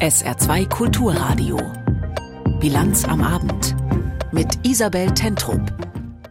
SR2 0.00 0.66
Kulturradio. 0.70 1.58
Bilanz 2.58 3.04
am 3.04 3.20
Abend 3.20 3.76
mit 4.32 4.48
Isabel 4.62 5.10
Tentrup. 5.10 5.79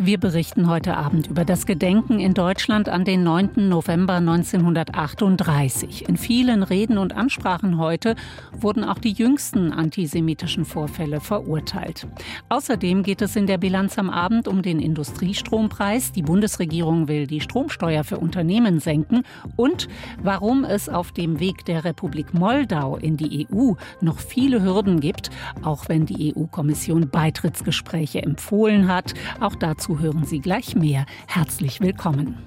Wir 0.02 0.18
berichten 0.18 0.70
heute 0.70 0.96
Abend 0.96 1.28
über 1.28 1.44
das 1.44 1.66
Gedenken 1.66 2.22
in 2.22 2.34
Deutschland 2.34 2.88
an 2.88 3.04
den 3.04 3.22
9. 3.22 3.68
November 3.68 4.14
1938. 4.14 6.08
In 6.08 6.16
vielen 6.16 6.64
Reden 6.64 6.98
und 6.98 7.18
Ansprachen 7.18 7.78
heute 7.78 8.16
wurden 8.54 8.86
auch 8.86 9.00
die 9.00 9.12
jüngsten 9.12 9.74
antisemitischen 9.74 10.64
Vorfälle 10.64 11.20
verurteilt. 11.20 12.08
Außerdem 12.48 13.04
geht 13.04 13.22
es 13.22 13.36
in 13.36 13.46
der 13.46 13.58
Bilanz 13.58 13.98
am 13.98 14.10
Abend 14.10 14.48
um 14.48 14.62
den 14.62 14.80
Industriestrompreis. 14.80 16.14
Die 16.14 16.24
Bundesregierung 16.24 17.10
will 17.10 17.28
die 17.28 17.42
Stromsteuer 17.42 18.06
für 18.06 18.20
Unternehmen 18.20 18.80
senken 18.80 19.24
und 19.58 19.90
warum 20.24 20.64
es 20.64 20.88
auf 20.88 21.12
dem 21.12 21.42
Weg 21.42 21.66
der 21.66 21.84
Republik 21.84 22.34
Moldau 22.34 22.96
in 22.96 23.18
die 23.18 23.50
EU 23.52 23.74
noch 24.00 24.20
viele 24.20 24.64
Hürden 24.64 25.02
gibt, 25.02 25.30
auch 25.62 25.90
wenn 25.90 26.06
die 26.06 26.34
EU-Kommission 26.34 27.10
Beitrittsgespräche 27.10 28.22
empfohlen 28.22 28.88
hat. 28.88 29.14
Auch 29.42 29.56
dazu 29.56 29.89
Dazu 29.90 30.02
hören 30.02 30.24
Sie 30.24 30.40
gleich 30.40 30.76
mehr. 30.76 31.08
Herzlich 31.26 31.82
willkommen. 31.82 32.38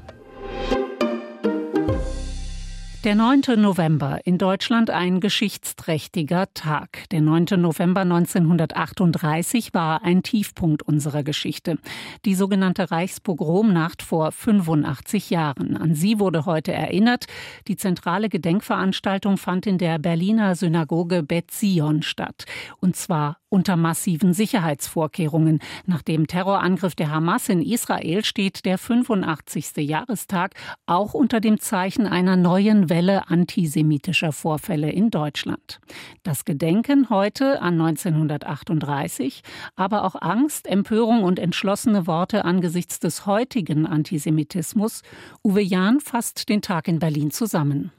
Der 3.05 3.17
9. 3.17 3.43
November 3.57 4.21
in 4.25 4.39
Deutschland 4.39 4.89
ein 4.89 5.19
geschichtsträchtiger 5.19 6.47
Tag. 6.55 7.09
Der 7.11 7.21
9. 7.21 7.47
November 7.61 8.03
1938 8.03 9.75
war 9.75 10.05
ein 10.05 10.23
Tiefpunkt 10.23 10.85
unserer 10.85 11.25
Geschichte. 11.25 11.79
Die 12.25 12.37
sogenannte 12.37 12.93
Reichspogromnacht 12.93 14.03
vor 14.03 14.31
85 14.31 15.31
Jahren. 15.31 15.77
An 15.77 15.97
sie 15.97 16.21
wurde 16.21 16.47
heute 16.47 16.73
erinnert. 16.73 17.27
Die 17.67 17.75
zentrale 17.75 18.29
Gedenkveranstaltung 18.29 19.37
fand 19.37 19.67
in 19.67 19.79
der 19.79 19.99
Berliner 19.99 20.55
Synagoge 20.55 21.25
Bet 21.25 21.51
Zion 21.51 22.03
statt. 22.03 22.45
Und 22.79 22.95
zwar 22.95 23.39
unter 23.53 23.77
massiven 23.77 24.33
Sicherheitsvorkehrungen. 24.33 25.59
Nach 25.85 26.01
dem 26.01 26.27
Terrorangriff 26.27 26.95
der 26.95 27.11
Hamas 27.11 27.51
in 27.51 27.61
Israel 27.61 28.25
steht 28.25 28.65
der 28.65 28.79
85. 28.79 29.77
Jahrestag 29.77 30.55
auch 30.87 31.13
unter 31.13 31.39
dem 31.39 31.61
Zeichen 31.61 32.07
einer 32.07 32.37
neuen 32.37 32.89
Welle 32.93 33.31
antisemitischer 33.31 34.33
Vorfälle 34.33 34.93
in 34.93 35.09
Deutschland. 35.11 35.81
Das 36.25 36.45
Gedenken 36.45 37.09
heute 37.09 37.63
an 37.63 37.81
1938, 37.81 39.43
aber 39.77 40.05
auch 40.05 40.15
Angst, 40.21 40.67
Empörung 40.67 41.25
und 41.25 41.39
entschlossene 41.39 42.07
Worte 42.07 42.45
angesichts 42.45 43.01
des 43.01 43.25
heutigen 43.25 43.87
Antisemitismus. 43.87 45.01
Uwe 45.43 45.63
Jahn 45.63 46.01
fasst 46.01 46.51
den 46.51 46.61
Tag 46.61 46.87
in 46.87 46.99
Berlin 46.99 47.31
zusammen. 47.31 47.93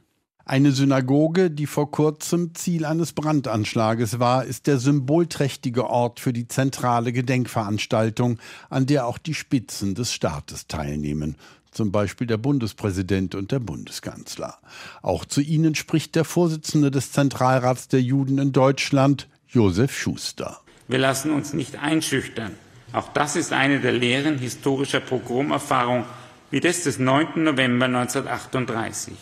Eine 0.45 0.73
Synagoge, 0.73 1.49
die 1.49 1.65
vor 1.65 1.89
kurzem 1.89 2.53
Ziel 2.53 2.85
eines 2.85 3.13
Brandanschlages 3.13 4.19
war, 4.19 4.43
ist 4.43 4.67
der 4.67 4.77
symbolträchtige 4.77 5.89
Ort 5.89 6.19
für 6.19 6.33
die 6.33 6.47
zentrale 6.47 7.13
Gedenkveranstaltung, 7.13 8.37
an 8.69 8.85
der 8.85 9.07
auch 9.07 9.17
die 9.17 9.33
Spitzen 9.33 9.95
des 9.95 10.13
Staates 10.13 10.67
teilnehmen, 10.67 11.37
zum 11.73 11.91
Beispiel 11.91 12.27
der 12.27 12.37
Bundespräsident 12.37 13.35
und 13.35 13.51
der 13.51 13.59
Bundeskanzler. 13.59 14.59
Auch 15.01 15.25
zu 15.25 15.41
ihnen 15.41 15.75
spricht 15.75 16.15
der 16.15 16.25
Vorsitzende 16.25 16.91
des 16.91 17.11
Zentralrats 17.11 17.87
der 17.87 18.01
Juden 18.01 18.37
in 18.37 18.51
Deutschland, 18.51 19.27
Josef 19.47 19.97
Schuster. 19.97 20.59
Wir 20.87 20.99
lassen 20.99 21.31
uns 21.31 21.53
nicht 21.53 21.77
einschüchtern. 21.81 22.51
Auch 22.91 23.09
das 23.09 23.35
ist 23.35 23.53
eine 23.53 23.79
der 23.79 23.93
Lehren 23.93 24.37
historischer 24.37 24.99
Pogromerfahrung 24.99 26.05
wie 26.51 26.59
das 26.59 26.83
des 26.83 26.99
9. 26.99 27.43
November 27.43 27.85
1938. 27.85 29.13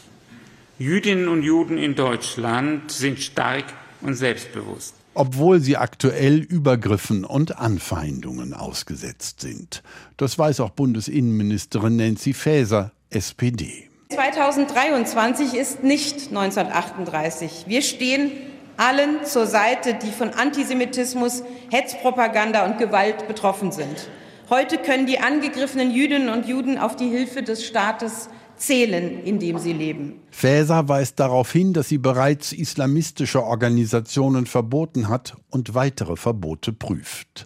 Jüdinnen 0.78 1.30
und 1.30 1.44
Juden 1.44 1.78
in 1.78 1.96
Deutschland 1.96 2.92
sind 2.92 3.22
stark 3.22 3.64
und 4.02 4.16
selbstbewusst. 4.16 4.96
Obwohl 5.14 5.60
sie 5.60 5.78
aktuell 5.78 6.38
Übergriffen 6.40 7.26
und 7.26 7.60
Anfeindungen 7.60 8.54
ausgesetzt 8.54 9.42
sind. 9.42 9.84
Das 10.18 10.40
weiß 10.40 10.62
auch 10.62 10.70
Bundesinnenministerin 10.70 11.98
Nancy 11.98 12.34
Faeser, 12.34 12.92
SPD. 13.10 13.90
2023 14.10 15.54
ist 15.56 15.84
nicht 15.84 16.30
1938. 16.30 17.66
Wir 17.68 17.82
stehen 17.82 18.32
allen 18.78 19.26
zur 19.26 19.48
Seite, 19.48 19.94
die 19.94 20.12
von 20.12 20.30
Antisemitismus, 20.30 21.44
Hetzpropaganda 21.70 22.66
und 22.66 22.78
Gewalt 22.78 23.28
betroffen 23.28 23.72
sind. 23.72 24.10
Heute 24.50 24.78
können 24.78 25.06
die 25.06 25.20
angegriffenen 25.20 25.92
Jüdinnen 25.92 26.30
und 26.30 26.46
Juden 26.46 26.78
auf 26.78 26.96
die 26.96 27.08
Hilfe 27.08 27.44
des 27.44 27.66
Staates 27.66 28.30
zählen, 28.62 29.24
in 29.24 29.40
dem 29.40 29.58
sie 29.58 29.74
leben. 29.74 30.22
Faeser 30.32 30.88
weist 30.88 31.20
darauf 31.20 31.52
hin, 31.52 31.74
dass 31.74 31.90
sie 31.90 31.98
bereits 31.98 32.54
islamistische 32.54 33.44
Organisationen 33.44 34.46
verboten 34.46 35.10
hat 35.10 35.36
und 35.50 35.74
weitere 35.74 36.16
Verbote 36.16 36.72
prüft. 36.72 37.46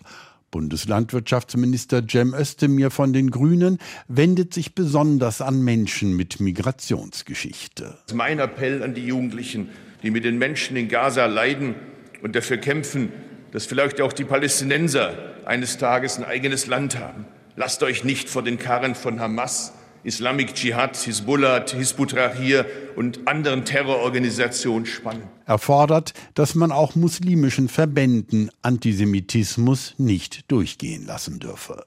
Bundeslandwirtschaftsminister 0.51 2.03
Cem 2.07 2.33
Özdemir 2.33 2.89
von 2.89 3.11
den 3.11 3.29
Grünen 3.29 3.77
wendet 4.07 4.53
sich 4.53 4.73
besonders 4.73 5.41
an 5.41 5.61
Menschen 5.61 6.15
mit 6.15 6.39
Migrationsgeschichte. 6.39 7.97
Mein 8.13 8.39
Appell 8.39 8.81
an 8.81 8.93
die 8.93 9.05
Jugendlichen, 9.05 9.69
die 10.01 10.11
mit 10.11 10.23
den 10.23 10.37
Menschen 10.37 10.77
in 10.77 10.87
Gaza 10.87 11.25
leiden 11.25 11.75
und 12.21 12.37
dafür 12.37 12.57
kämpfen, 12.57 13.11
dass 13.51 13.65
vielleicht 13.65 13.99
auch 13.99 14.13
die 14.13 14.23
Palästinenser 14.23 15.13
eines 15.45 15.77
Tages 15.77 16.17
ein 16.17 16.23
eigenes 16.23 16.67
Land 16.67 16.97
haben. 16.97 17.25
Lasst 17.57 17.83
euch 17.83 18.03
nicht 18.03 18.29
vor 18.29 18.43
den 18.43 18.57
Karren 18.57 18.95
von 18.95 19.19
Hamas 19.19 19.73
Islamic 20.05 20.53
Dschihad, 20.53 20.95
Hisbollah, 20.95 21.65
Hisbut 21.67 22.11
Tahrir 22.11 22.67
und 22.95 23.27
anderen 23.27 23.65
Terrororganisationen 23.65 24.85
spannen. 24.85 25.23
Er 25.47 25.57
fordert, 25.57 26.13
dass 26.35 26.53
man 26.53 26.71
auch 26.71 26.93
muslimischen 26.93 27.69
Verbänden 27.69 28.51
Antisemitismus 28.61 29.95
nicht 29.97 30.51
durchgehen 30.51 31.07
lassen 31.07 31.39
dürfe. 31.39 31.85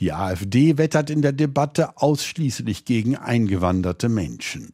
Die 0.00 0.12
AfD 0.12 0.76
wettert 0.76 1.08
in 1.08 1.22
der 1.22 1.30
Debatte 1.30 1.96
ausschließlich 1.98 2.84
gegen 2.84 3.16
eingewanderte 3.16 4.08
Menschen. 4.08 4.72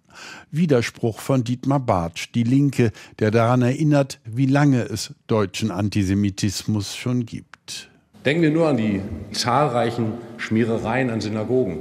Widerspruch 0.50 1.20
von 1.20 1.44
Dietmar 1.44 1.80
Bartsch, 1.80 2.30
die 2.34 2.42
Linke, 2.42 2.92
der 3.18 3.30
daran 3.30 3.60
erinnert, 3.60 4.18
wie 4.24 4.46
lange 4.46 4.80
es 4.80 5.12
deutschen 5.26 5.70
Antisemitismus 5.70 6.96
schon 6.96 7.26
gibt. 7.26 7.90
Denken 8.24 8.42
wir 8.42 8.50
nur 8.50 8.66
an 8.66 8.78
die 8.78 9.02
zahlreichen 9.32 10.14
Schmierereien 10.38 11.10
an 11.10 11.20
Synagogen 11.20 11.80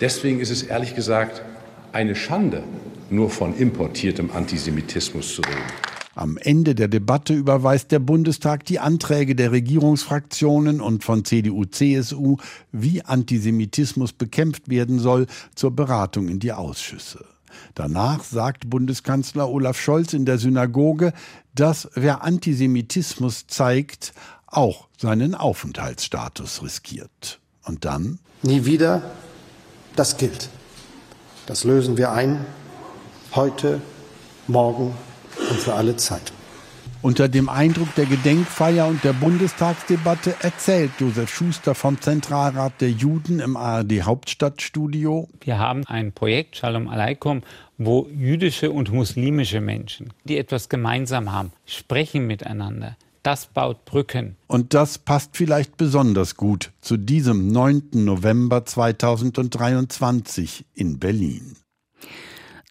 Deswegen 0.00 0.40
ist 0.40 0.50
es 0.50 0.62
ehrlich 0.62 0.94
gesagt 0.94 1.42
eine 1.92 2.16
Schande, 2.16 2.62
nur 3.10 3.28
von 3.28 3.54
importiertem 3.54 4.30
Antisemitismus 4.30 5.34
zu 5.34 5.42
reden. 5.42 5.60
Am 6.14 6.38
Ende 6.38 6.74
der 6.74 6.88
Debatte 6.88 7.34
überweist 7.34 7.92
der 7.92 7.98
Bundestag 7.98 8.64
die 8.64 8.78
Anträge 8.78 9.34
der 9.34 9.52
Regierungsfraktionen 9.52 10.80
und 10.80 11.04
von 11.04 11.24
CDU, 11.24 11.64
CSU, 11.64 12.36
wie 12.72 13.02
Antisemitismus 13.02 14.12
bekämpft 14.12 14.68
werden 14.68 14.98
soll, 14.98 15.26
zur 15.54 15.70
Beratung 15.70 16.28
in 16.28 16.40
die 16.40 16.52
Ausschüsse. 16.52 17.24
Danach 17.74 18.24
sagt 18.24 18.70
Bundeskanzler 18.70 19.48
Olaf 19.48 19.78
Scholz 19.80 20.12
in 20.12 20.24
der 20.24 20.38
Synagoge, 20.38 21.12
dass 21.54 21.88
wer 21.94 22.22
Antisemitismus 22.22 23.46
zeigt, 23.46 24.12
auch 24.46 24.88
seinen 24.98 25.34
Aufenthaltsstatus 25.34 26.62
riskiert. 26.62 27.40
Und 27.64 27.84
dann? 27.84 28.18
Nie 28.42 28.64
wieder 28.64 29.02
das 30.00 30.16
gilt. 30.16 30.48
Das 31.44 31.64
lösen 31.64 31.98
wir 31.98 32.10
ein, 32.10 32.46
heute, 33.34 33.82
morgen 34.46 34.94
und 35.50 35.58
für 35.58 35.74
alle 35.74 35.94
Zeit. 35.98 36.32
Unter 37.02 37.28
dem 37.28 37.50
Eindruck 37.50 37.94
der 37.96 38.06
Gedenkfeier 38.06 38.86
und 38.86 39.04
der 39.04 39.12
Bundestagsdebatte 39.12 40.36
erzählt 40.40 40.92
Josef 41.00 41.28
Schuster 41.28 41.74
vom 41.74 42.00
Zentralrat 42.00 42.80
der 42.80 42.90
Juden 42.90 43.40
im 43.40 43.58
ARD 43.58 44.04
Hauptstadtstudio. 44.04 45.28
Wir 45.42 45.58
haben 45.58 45.86
ein 45.86 46.12
Projekt, 46.12 46.56
Shalom 46.56 46.88
Aleikum, 46.88 47.42
wo 47.76 48.08
jüdische 48.16 48.70
und 48.70 48.90
muslimische 48.90 49.60
Menschen, 49.60 50.14
die 50.24 50.38
etwas 50.38 50.70
gemeinsam 50.70 51.30
haben, 51.30 51.52
sprechen 51.66 52.26
miteinander, 52.26 52.96
das 53.22 53.46
baut 53.46 53.84
Brücken. 53.84 54.36
Und 54.46 54.74
das 54.74 54.98
passt 54.98 55.36
vielleicht 55.36 55.76
besonders 55.76 56.36
gut 56.36 56.72
zu 56.80 56.96
diesem 56.96 57.48
9. 57.48 57.90
November 57.92 58.64
2023 58.64 60.64
in 60.74 60.98
Berlin. 60.98 61.56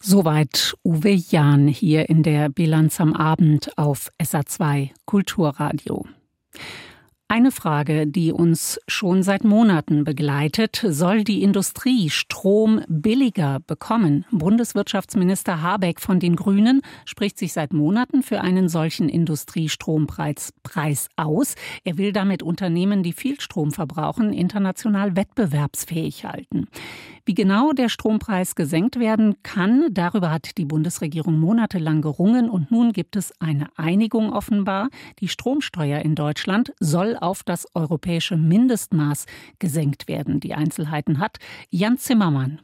Soweit 0.02 0.76
Uwe 0.84 1.12
Jahn 1.12 1.68
hier 1.68 2.10
in 2.10 2.24
der 2.24 2.50
Bilanz 2.50 3.02
am 3.02 3.14
Abend 3.14 3.78
auf 3.78 4.12
SA2 4.22 4.92
Kulturradio. 5.06 6.06
Eine 7.32 7.52
Frage, 7.52 8.08
die 8.08 8.32
uns 8.32 8.80
schon 8.88 9.22
seit 9.22 9.44
Monaten 9.44 10.04
begleitet, 10.04 10.84
soll 10.84 11.24
die 11.24 11.44
Industrie 11.44 12.10
Strom 12.10 12.82
billiger 12.88 13.60
bekommen? 13.68 14.26
Bundeswirtschaftsminister 14.32 15.62
Habeck 15.62 16.02
von 16.02 16.20
den 16.20 16.36
Grünen 16.36 16.82
spricht 17.06 17.38
sich 17.38 17.54
seit 17.54 17.72
Monaten 17.72 18.24
für 18.24 18.42
einen 18.42 18.68
solchen 18.68 19.10
Industriestrompreis 19.10 21.10
aus. 21.18 21.54
Er 21.84 22.00
will 22.00 22.14
damit 22.14 22.42
Unternehmen, 22.42 23.04
die 23.04 23.14
viel 23.14 23.40
Strom 23.40 23.74
verbrauchen, 23.74 24.34
international 24.34 25.16
wettbewerbsfähig 25.16 26.26
halten. 26.26 26.68
Wie 27.30 27.36
genau 27.36 27.74
der 27.74 27.90
Strompreis 27.90 28.56
gesenkt 28.56 28.98
werden 28.98 29.36
kann, 29.44 29.86
darüber 29.92 30.32
hat 30.32 30.58
die 30.58 30.66
Bundesregierung 30.66 31.40
monatelang 31.40 32.02
gerungen 32.02 32.50
und 32.50 32.72
nun 32.72 32.92
gibt 32.92 33.16
es 33.16 33.40
eine 33.40 33.68
Einigung 33.76 34.34
offenbar. 34.34 34.90
Die 35.20 35.28
Stromsteuer 35.28 36.00
in 36.00 36.16
Deutschland 36.16 36.74
soll 36.80 37.16
auf 37.16 37.44
das 37.44 37.68
europäische 37.76 38.36
Mindestmaß 38.36 39.28
gesenkt 39.60 40.08
werden. 40.08 40.40
Die 40.40 40.56
Einzelheiten 40.56 41.20
hat 41.20 41.38
Jan 41.70 42.00
Zimmermann. 42.00 42.62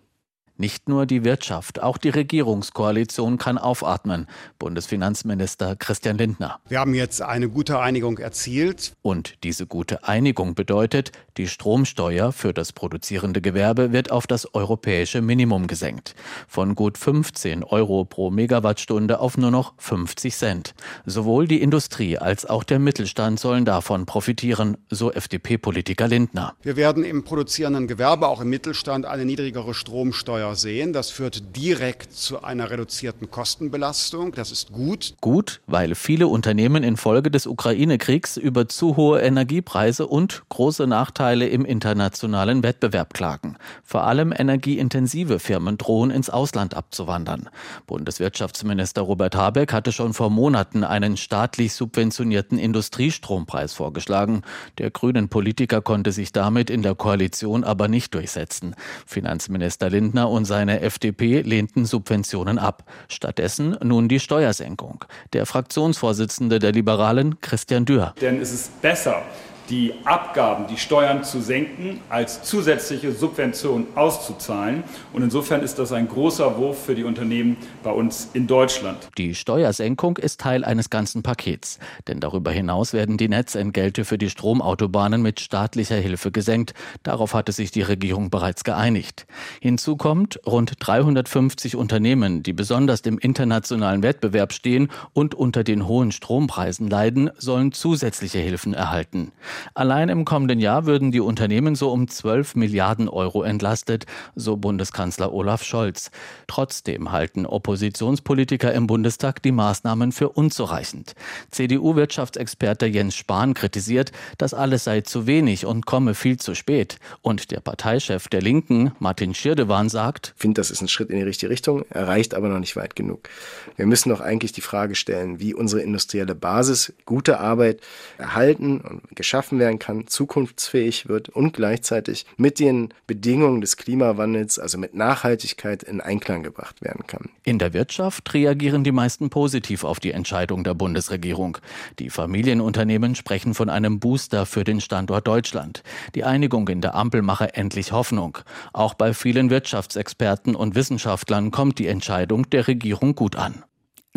Nicht 0.57 0.87
nur 0.87 1.05
die 1.05 1.25
Wirtschaft, 1.25 1.83
auch 1.83 1.97
die 1.97 2.07
Regierungskoalition 2.09 3.37
kann 3.37 3.57
aufatmen. 3.57 4.25
Bundesfinanzminister 4.57 5.75
Christian 5.75 6.17
Lindner. 6.17 6.59
Wir 6.69 6.79
haben 6.79 6.93
jetzt 6.93 7.21
eine 7.21 7.49
gute 7.49 7.79
Einigung 7.79 8.19
erzielt. 8.19 8.93
Und 9.01 9.43
diese 9.43 9.67
gute 9.67 10.07
Einigung 10.07 10.55
bedeutet, 10.55 11.11
die 11.35 11.49
Stromsteuer 11.49 12.31
für 12.31 12.53
das 12.53 12.71
produzierende 12.71 13.41
Gewerbe 13.41 13.91
wird 13.91 14.11
auf 14.11 14.27
das 14.27 14.53
europäische 14.55 15.21
Minimum 15.21 15.67
gesenkt. 15.67 16.15
Von 16.47 16.73
gut 16.75 16.97
15 16.97 17.65
Euro 17.65 18.05
pro 18.05 18.31
Megawattstunde 18.31 19.19
auf 19.19 19.37
nur 19.37 19.51
noch 19.51 19.73
50 19.79 20.33
Cent. 20.33 20.73
Sowohl 21.05 21.49
die 21.49 21.61
Industrie 21.61 22.17
als 22.17 22.45
auch 22.45 22.63
der 22.63 22.79
Mittelstand 22.79 23.41
sollen 23.41 23.65
davon 23.65 24.05
profitieren, 24.05 24.77
so 24.89 25.11
FDP-Politiker 25.11 26.07
Lindner. 26.07 26.53
Wir 26.61 26.77
werden 26.77 27.03
im 27.03 27.25
produzierenden 27.25 27.87
Gewerbe, 27.87 28.29
auch 28.29 28.39
im 28.39 28.49
Mittelstand, 28.49 29.05
eine 29.05 29.25
niedrigere 29.25 29.73
Stromsteuer 29.73 30.44
Steuer 30.45 30.55
sehen. 30.55 30.93
Das 30.93 31.09
führt 31.09 31.55
direkt 31.55 32.13
zu 32.13 32.43
einer 32.43 32.69
reduzierten 32.69 33.31
Kostenbelastung. 33.31 34.31
Das 34.33 34.51
ist 34.51 34.71
gut. 34.71 35.15
Gut, 35.21 35.61
weil 35.67 35.95
viele 35.95 36.27
Unternehmen 36.27 36.83
infolge 36.83 37.31
des 37.31 37.47
Ukraine-Kriegs 37.47 38.37
über 38.37 38.67
zu 38.67 38.95
hohe 38.95 39.21
Energiepreise 39.21 40.07
und 40.07 40.43
große 40.49 40.87
Nachteile 40.87 41.47
im 41.47 41.65
internationalen 41.65 42.63
Wettbewerb 42.63 43.13
klagen. 43.13 43.57
Vor 43.83 44.03
allem 44.03 44.33
energieintensive 44.35 45.39
Firmen 45.39 45.77
drohen 45.77 46.11
ins 46.11 46.29
Ausland 46.29 46.75
abzuwandern. 46.75 47.49
Bundeswirtschaftsminister 47.87 49.01
Robert 49.01 49.35
Habeck 49.35 49.73
hatte 49.73 49.91
schon 49.91 50.13
vor 50.13 50.29
Monaten 50.29 50.83
einen 50.83 51.17
staatlich 51.17 51.73
subventionierten 51.73 52.59
Industriestrompreis 52.59 53.73
vorgeschlagen. 53.73 54.41
Der 54.77 54.91
grünen 54.91 55.29
Politiker 55.29 55.81
konnte 55.81 56.11
sich 56.11 56.31
damit 56.31 56.69
in 56.69 56.81
der 56.81 56.95
Koalition 56.95 57.63
aber 57.63 57.87
nicht 57.87 58.13
durchsetzen. 58.13 58.75
Finanzminister 59.05 59.89
Lindner 59.89 60.29
und 60.35 60.45
seine 60.45 60.81
FDP 60.81 61.41
lehnten 61.41 61.85
Subventionen 61.85 62.59
ab. 62.59 62.83
Stattdessen 63.07 63.77
nun 63.81 64.07
die 64.07 64.19
Steuersenkung. 64.19 65.05
Der 65.33 65.45
Fraktionsvorsitzende 65.45 66.59
der 66.59 66.71
Liberalen, 66.71 67.39
Christian 67.41 67.85
Dürr. 67.85 68.13
Denn 68.21 68.41
es 68.41 68.51
ist 68.51 68.81
besser, 68.81 69.23
die 69.69 69.93
Abgaben, 70.03 70.67
die 70.67 70.77
Steuern 70.77 71.23
zu 71.23 71.41
senken, 71.41 72.01
als 72.09 72.43
zusätzliche 72.43 73.11
Subventionen 73.11 73.87
auszuzahlen. 73.95 74.83
Und 75.13 75.23
insofern 75.23 75.61
ist 75.61 75.79
das 75.79 75.91
ein 75.91 76.07
großer 76.07 76.57
Wurf 76.57 76.85
für 76.85 76.95
die 76.95 77.03
Unternehmen 77.03 77.57
bei 77.83 77.91
uns 77.91 78.29
in 78.33 78.47
Deutschland. 78.47 79.09
Die 79.17 79.35
Steuersenkung 79.35 80.17
ist 80.17 80.41
Teil 80.41 80.63
eines 80.63 80.89
ganzen 80.89 81.23
Pakets. 81.23 81.79
Denn 82.07 82.19
darüber 82.19 82.51
hinaus 82.51 82.93
werden 82.93 83.17
die 83.17 83.27
Netzentgelte 83.27 84.05
für 84.05 84.17
die 84.17 84.29
Stromautobahnen 84.29 85.21
mit 85.21 85.39
staatlicher 85.39 85.95
Hilfe 85.95 86.31
gesenkt. 86.31 86.73
Darauf 87.03 87.33
hatte 87.33 87.51
sich 87.51 87.71
die 87.71 87.81
Regierung 87.81 88.29
bereits 88.29 88.63
geeinigt. 88.63 89.25
Hinzu 89.61 89.97
kommt, 89.97 90.39
rund 90.45 90.73
350 90.79 91.75
Unternehmen, 91.75 92.43
die 92.43 92.53
besonders 92.53 93.01
im 93.01 93.17
internationalen 93.17 94.03
Wettbewerb 94.03 94.53
stehen 94.53 94.89
und 95.13 95.35
unter 95.35 95.63
den 95.63 95.87
hohen 95.87 96.11
Strompreisen 96.11 96.89
leiden, 96.89 97.29
sollen 97.37 97.71
zusätzliche 97.71 98.39
Hilfen 98.39 98.73
erhalten. 98.73 99.31
Allein 99.73 100.09
im 100.09 100.25
kommenden 100.25 100.59
Jahr 100.59 100.85
würden 100.85 101.11
die 101.11 101.19
Unternehmen 101.19 101.75
so 101.75 101.91
um 101.91 102.07
12 102.07 102.55
Milliarden 102.55 103.09
Euro 103.09 103.43
entlastet, 103.43 104.05
so 104.35 104.57
Bundeskanzler 104.57 105.33
Olaf 105.33 105.63
Scholz. 105.63 106.11
Trotzdem 106.47 107.11
halten 107.11 107.45
Oppositionspolitiker 107.45 108.73
im 108.73 108.87
Bundestag 108.87 109.41
die 109.41 109.51
Maßnahmen 109.51 110.11
für 110.11 110.29
unzureichend. 110.29 111.13
CDU-Wirtschaftsexperte 111.51 112.85
Jens 112.85 113.15
Spahn 113.15 113.53
kritisiert, 113.53 114.11
das 114.37 114.53
alles 114.53 114.83
sei 114.83 115.01
zu 115.01 115.27
wenig 115.27 115.65
und 115.65 115.85
komme 115.85 116.13
viel 116.15 116.37
zu 116.37 116.55
spät. 116.55 116.97
Und 117.21 117.51
der 117.51 117.59
Parteichef 117.59 118.27
der 118.27 118.41
Linken, 118.41 118.91
Martin 118.99 119.33
Schirdewan, 119.33 119.89
sagt, 119.89 120.33
ich 120.35 120.41
finde, 120.41 120.59
das 120.59 120.71
ist 120.71 120.81
ein 120.81 120.87
Schritt 120.87 121.09
in 121.09 121.17
die 121.17 121.23
richtige 121.23 121.49
Richtung, 121.49 121.85
erreicht 121.89 122.33
aber 122.33 122.49
noch 122.49 122.59
nicht 122.59 122.75
weit 122.75 122.95
genug. 122.95 123.29
Wir 123.75 123.85
müssen 123.85 124.09
doch 124.09 124.21
eigentlich 124.21 124.51
die 124.51 124.61
Frage 124.61 124.95
stellen, 124.95 125.39
wie 125.39 125.53
unsere 125.53 125.81
industrielle 125.81 126.35
Basis 126.35 126.93
gute 127.05 127.39
Arbeit 127.39 127.81
erhalten 128.17 128.81
und 128.81 129.15
geschaffen 129.15 129.44
geschaffen 129.45 129.59
werden 129.59 129.79
kann, 129.79 130.07
zukunftsfähig 130.07 131.07
wird 131.07 131.29
und 131.29 131.53
gleichzeitig 131.53 132.25
mit 132.37 132.59
den 132.59 132.93
Bedingungen 133.05 133.61
des 133.61 133.77
Klimawandels, 133.77 134.57
also 134.57 134.79
mit 134.79 134.95
Nachhaltigkeit 134.95 135.83
in 135.83 136.01
Einklang 136.01 136.41
gebracht 136.41 136.81
werden 136.81 137.05
kann. 137.05 137.29
In 137.43 137.59
der 137.59 137.73
Wirtschaft 137.73 138.33
reagieren 138.33 138.83
die 138.83 138.91
meisten 138.91 139.29
positiv 139.29 139.83
auf 139.83 139.99
die 139.99 140.11
Entscheidung 140.11 140.63
der 140.63 140.73
Bundesregierung. 140.73 141.59
Die 141.99 142.09
Familienunternehmen 142.09 143.13
sprechen 143.13 143.53
von 143.53 143.69
einem 143.69 143.99
Booster 143.99 144.47
für 144.47 144.63
den 144.63 144.81
Standort 144.81 145.27
Deutschland. 145.27 145.83
Die 146.15 146.23
Einigung 146.23 146.67
in 146.69 146.81
der 146.81 146.95
Ampel 146.95 147.21
mache 147.21 147.53
endlich 147.53 147.91
Hoffnung. 147.91 148.39
Auch 148.73 148.95
bei 148.95 149.13
vielen 149.13 149.51
Wirtschaftsexperten 149.51 150.55
und 150.55 150.73
Wissenschaftlern 150.73 151.51
kommt 151.51 151.77
die 151.77 151.87
Entscheidung 151.87 152.49
der 152.49 152.67
Regierung 152.67 153.13
gut 153.13 153.35
an. 153.35 153.63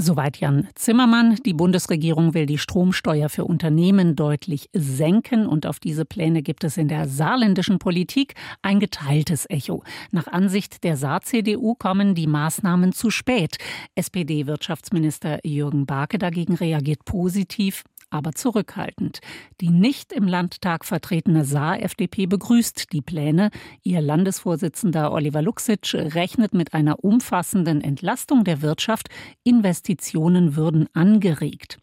Soweit 0.01 0.37
Jan 0.37 0.69
Zimmermann. 0.77 1.41
Die 1.45 1.55
Bundesregierung 1.55 2.33
will 2.33 2.47
die 2.47 2.59
Stromsteuer 2.59 3.29
für 3.29 3.45
Unternehmen 3.45 4.15
deutlich 4.15 4.71
senken 4.73 5.49
und 5.49 5.67
auf 5.67 5.81
diese 5.81 6.05
Pläne 6.05 6.43
gibt 6.43 6.63
es 6.63 6.77
in 6.77 6.87
der 6.87 7.09
saarländischen 7.09 7.81
Politik 7.81 8.35
ein 8.63 8.79
geteiltes 8.79 9.51
Echo. 9.51 9.83
Nach 10.13 10.29
Ansicht 10.29 10.85
der 10.85 10.97
Saar-CDU 10.97 11.75
kommen 11.75 12.15
die 12.15 12.29
Maßnahmen 12.29 12.93
zu 12.93 13.11
spät. 13.11 13.59
SPD-Wirtschaftsminister 13.97 15.41
Jürgen 15.43 15.85
Barke 15.85 16.19
dagegen 16.19 16.55
reagiert 16.55 17.05
positiv 17.05 17.83
aber 18.11 18.33
zurückhaltend. 18.33 19.21
Die 19.61 19.71
nicht 19.71 20.13
im 20.13 20.25
Landtag 20.25 20.85
vertretene 20.85 21.45
Saar-FDP 21.45 22.27
begrüßt 22.27 22.93
die 22.93 23.01
Pläne. 23.01 23.51
Ihr 23.83 24.01
Landesvorsitzender 24.01 25.13
Oliver 25.13 25.43
Luxic 25.43 25.95
rechnet 25.95 26.55
mit 26.55 26.75
einer 26.75 27.05
umfassenden 27.05 27.81
Entlastung 27.81 28.45
der 28.45 28.63
Wirtschaft. 28.63 29.09
Investitionen 29.45 30.57
würden 30.57 30.87
angeregt. 30.95 31.79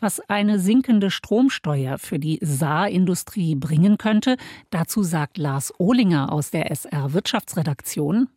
Was 0.00 0.20
eine 0.20 0.58
sinkende 0.58 1.10
Stromsteuer 1.10 1.98
für 1.98 2.18
die 2.18 2.38
Saarindustrie 2.42 3.54
bringen 3.54 3.98
könnte, 3.98 4.36
dazu 4.70 5.02
sagt 5.02 5.38
Lars 5.38 5.72
Ohlinger 5.78 6.32
aus 6.32 6.50
der 6.50 6.70
SR 6.70 7.12
Wirtschaftsredaktion. 7.12 8.28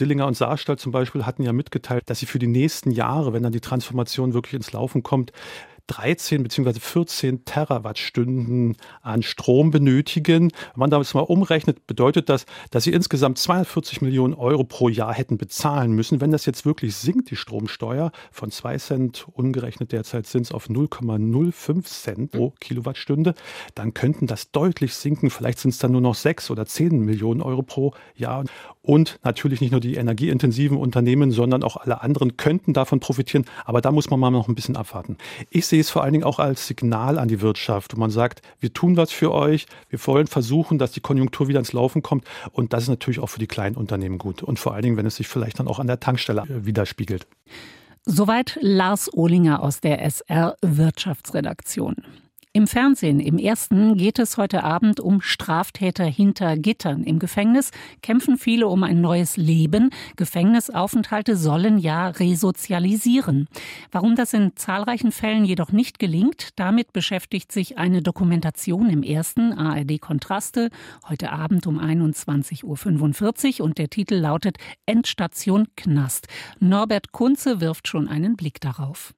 Dillinger 0.00 0.26
und 0.26 0.36
Saarstadt 0.36 0.80
zum 0.80 0.90
Beispiel 0.90 1.24
hatten 1.24 1.44
ja 1.44 1.52
mitgeteilt, 1.52 2.10
dass 2.10 2.18
sie 2.18 2.26
für 2.26 2.40
die 2.40 2.48
nächsten 2.48 2.90
Jahre, 2.90 3.32
wenn 3.32 3.44
dann 3.44 3.52
die 3.52 3.60
Transformation 3.60 4.34
wirklich 4.34 4.54
ins 4.54 4.72
Laufen 4.72 5.04
kommt, 5.04 5.30
13 5.86 6.42
bzw. 6.42 6.80
14 6.80 7.44
Terawattstunden 7.44 8.76
an 9.02 9.22
Strom 9.22 9.70
benötigen. 9.70 10.50
Wenn 10.72 10.80
man 10.80 10.90
das 10.90 11.14
mal 11.14 11.20
umrechnet, 11.20 11.86
bedeutet 11.86 12.28
das, 12.28 12.46
dass 12.70 12.84
sie 12.84 12.92
insgesamt 12.92 13.38
240 13.38 14.00
Millionen 14.00 14.34
Euro 14.34 14.64
pro 14.64 14.88
Jahr 14.88 15.12
hätten 15.12 15.36
bezahlen 15.36 15.92
müssen. 15.92 16.20
Wenn 16.20 16.30
das 16.30 16.46
jetzt 16.46 16.64
wirklich 16.64 16.96
sinkt, 16.96 17.30
die 17.30 17.36
Stromsteuer 17.36 18.12
von 18.30 18.50
2 18.50 18.78
Cent 18.78 19.26
umgerechnet 19.32 19.92
derzeit 19.92 20.26
sind 20.26 20.42
es 20.42 20.52
auf 20.52 20.68
0,05 20.68 21.84
Cent 21.84 22.30
pro 22.32 22.54
Kilowattstunde, 22.60 23.34
dann 23.74 23.94
könnten 23.94 24.26
das 24.26 24.50
deutlich 24.50 24.94
sinken. 24.94 25.30
Vielleicht 25.30 25.58
sind 25.58 25.70
es 25.70 25.78
dann 25.78 25.92
nur 25.92 26.00
noch 26.00 26.14
6 26.14 26.50
oder 26.50 26.66
10 26.66 27.00
Millionen 27.00 27.42
Euro 27.42 27.62
pro 27.62 27.92
Jahr. 28.14 28.44
Und 28.82 29.18
natürlich 29.22 29.60
nicht 29.60 29.70
nur 29.70 29.80
die 29.80 29.94
energieintensiven 29.94 30.76
Unternehmen, 30.76 31.30
sondern 31.30 31.62
auch 31.62 31.76
alle 31.76 32.02
anderen 32.02 32.36
könnten 32.36 32.72
davon 32.72 33.00
profitieren. 33.00 33.46
Aber 33.64 33.80
da 33.80 33.90
muss 33.90 34.10
man 34.10 34.20
mal 34.20 34.30
noch 34.30 34.48
ein 34.48 34.54
bisschen 34.54 34.76
abwarten. 34.76 35.16
Ich 35.50 35.66
sehe 35.66 35.73
es 35.80 35.90
vor 35.90 36.02
allen 36.02 36.12
Dingen 36.12 36.24
auch 36.24 36.38
als 36.38 36.66
Signal 36.66 37.18
an 37.18 37.28
die 37.28 37.40
Wirtschaft, 37.40 37.94
wo 37.94 38.00
man 38.00 38.10
sagt, 38.10 38.42
wir 38.60 38.72
tun 38.72 38.96
was 38.96 39.10
für 39.10 39.32
euch, 39.32 39.66
wir 39.88 39.98
wollen 40.06 40.26
versuchen, 40.26 40.78
dass 40.78 40.92
die 40.92 41.00
Konjunktur 41.00 41.48
wieder 41.48 41.58
ins 41.58 41.72
Laufen 41.72 42.02
kommt. 42.02 42.24
Und 42.52 42.72
das 42.72 42.84
ist 42.84 42.88
natürlich 42.88 43.20
auch 43.20 43.28
für 43.28 43.38
die 43.38 43.46
kleinen 43.46 43.76
Unternehmen 43.76 44.18
gut. 44.18 44.42
Und 44.42 44.58
vor 44.58 44.74
allen 44.74 44.82
Dingen, 44.82 44.96
wenn 44.96 45.06
es 45.06 45.16
sich 45.16 45.28
vielleicht 45.28 45.58
dann 45.58 45.68
auch 45.68 45.78
an 45.78 45.86
der 45.86 46.00
Tankstelle 46.00 46.44
widerspiegelt. 46.48 47.26
Soweit 48.06 48.58
Lars 48.60 49.12
Ohlinger 49.12 49.62
aus 49.62 49.80
der 49.80 50.02
SR 50.02 50.56
Wirtschaftsredaktion. 50.60 51.96
Im 52.56 52.68
Fernsehen, 52.68 53.18
im 53.18 53.36
ersten, 53.36 53.96
geht 53.96 54.20
es 54.20 54.36
heute 54.36 54.62
Abend 54.62 55.00
um 55.00 55.20
Straftäter 55.20 56.04
hinter 56.04 56.56
Gittern. 56.56 57.02
Im 57.02 57.18
Gefängnis 57.18 57.72
kämpfen 58.00 58.38
viele 58.38 58.68
um 58.68 58.84
ein 58.84 59.00
neues 59.00 59.36
Leben. 59.36 59.90
Gefängnisaufenthalte 60.14 61.36
sollen 61.36 61.78
ja 61.78 62.10
resozialisieren. 62.10 63.48
Warum 63.90 64.14
das 64.14 64.34
in 64.34 64.54
zahlreichen 64.54 65.10
Fällen 65.10 65.44
jedoch 65.44 65.72
nicht 65.72 65.98
gelingt, 65.98 66.50
damit 66.54 66.92
beschäftigt 66.92 67.50
sich 67.50 67.76
eine 67.76 68.02
Dokumentation 68.02 68.88
im 68.88 69.02
ersten 69.02 69.52
ARD 69.52 70.00
Kontraste 70.00 70.70
heute 71.08 71.32
Abend 71.32 71.66
um 71.66 71.80
21.45 71.80 73.58
Uhr 73.58 73.64
und 73.64 73.78
der 73.78 73.90
Titel 73.90 74.14
lautet 74.14 74.58
Endstation 74.86 75.66
Knast. 75.74 76.28
Norbert 76.60 77.10
Kunze 77.10 77.60
wirft 77.60 77.88
schon 77.88 78.06
einen 78.06 78.36
Blick 78.36 78.60
darauf. 78.60 79.12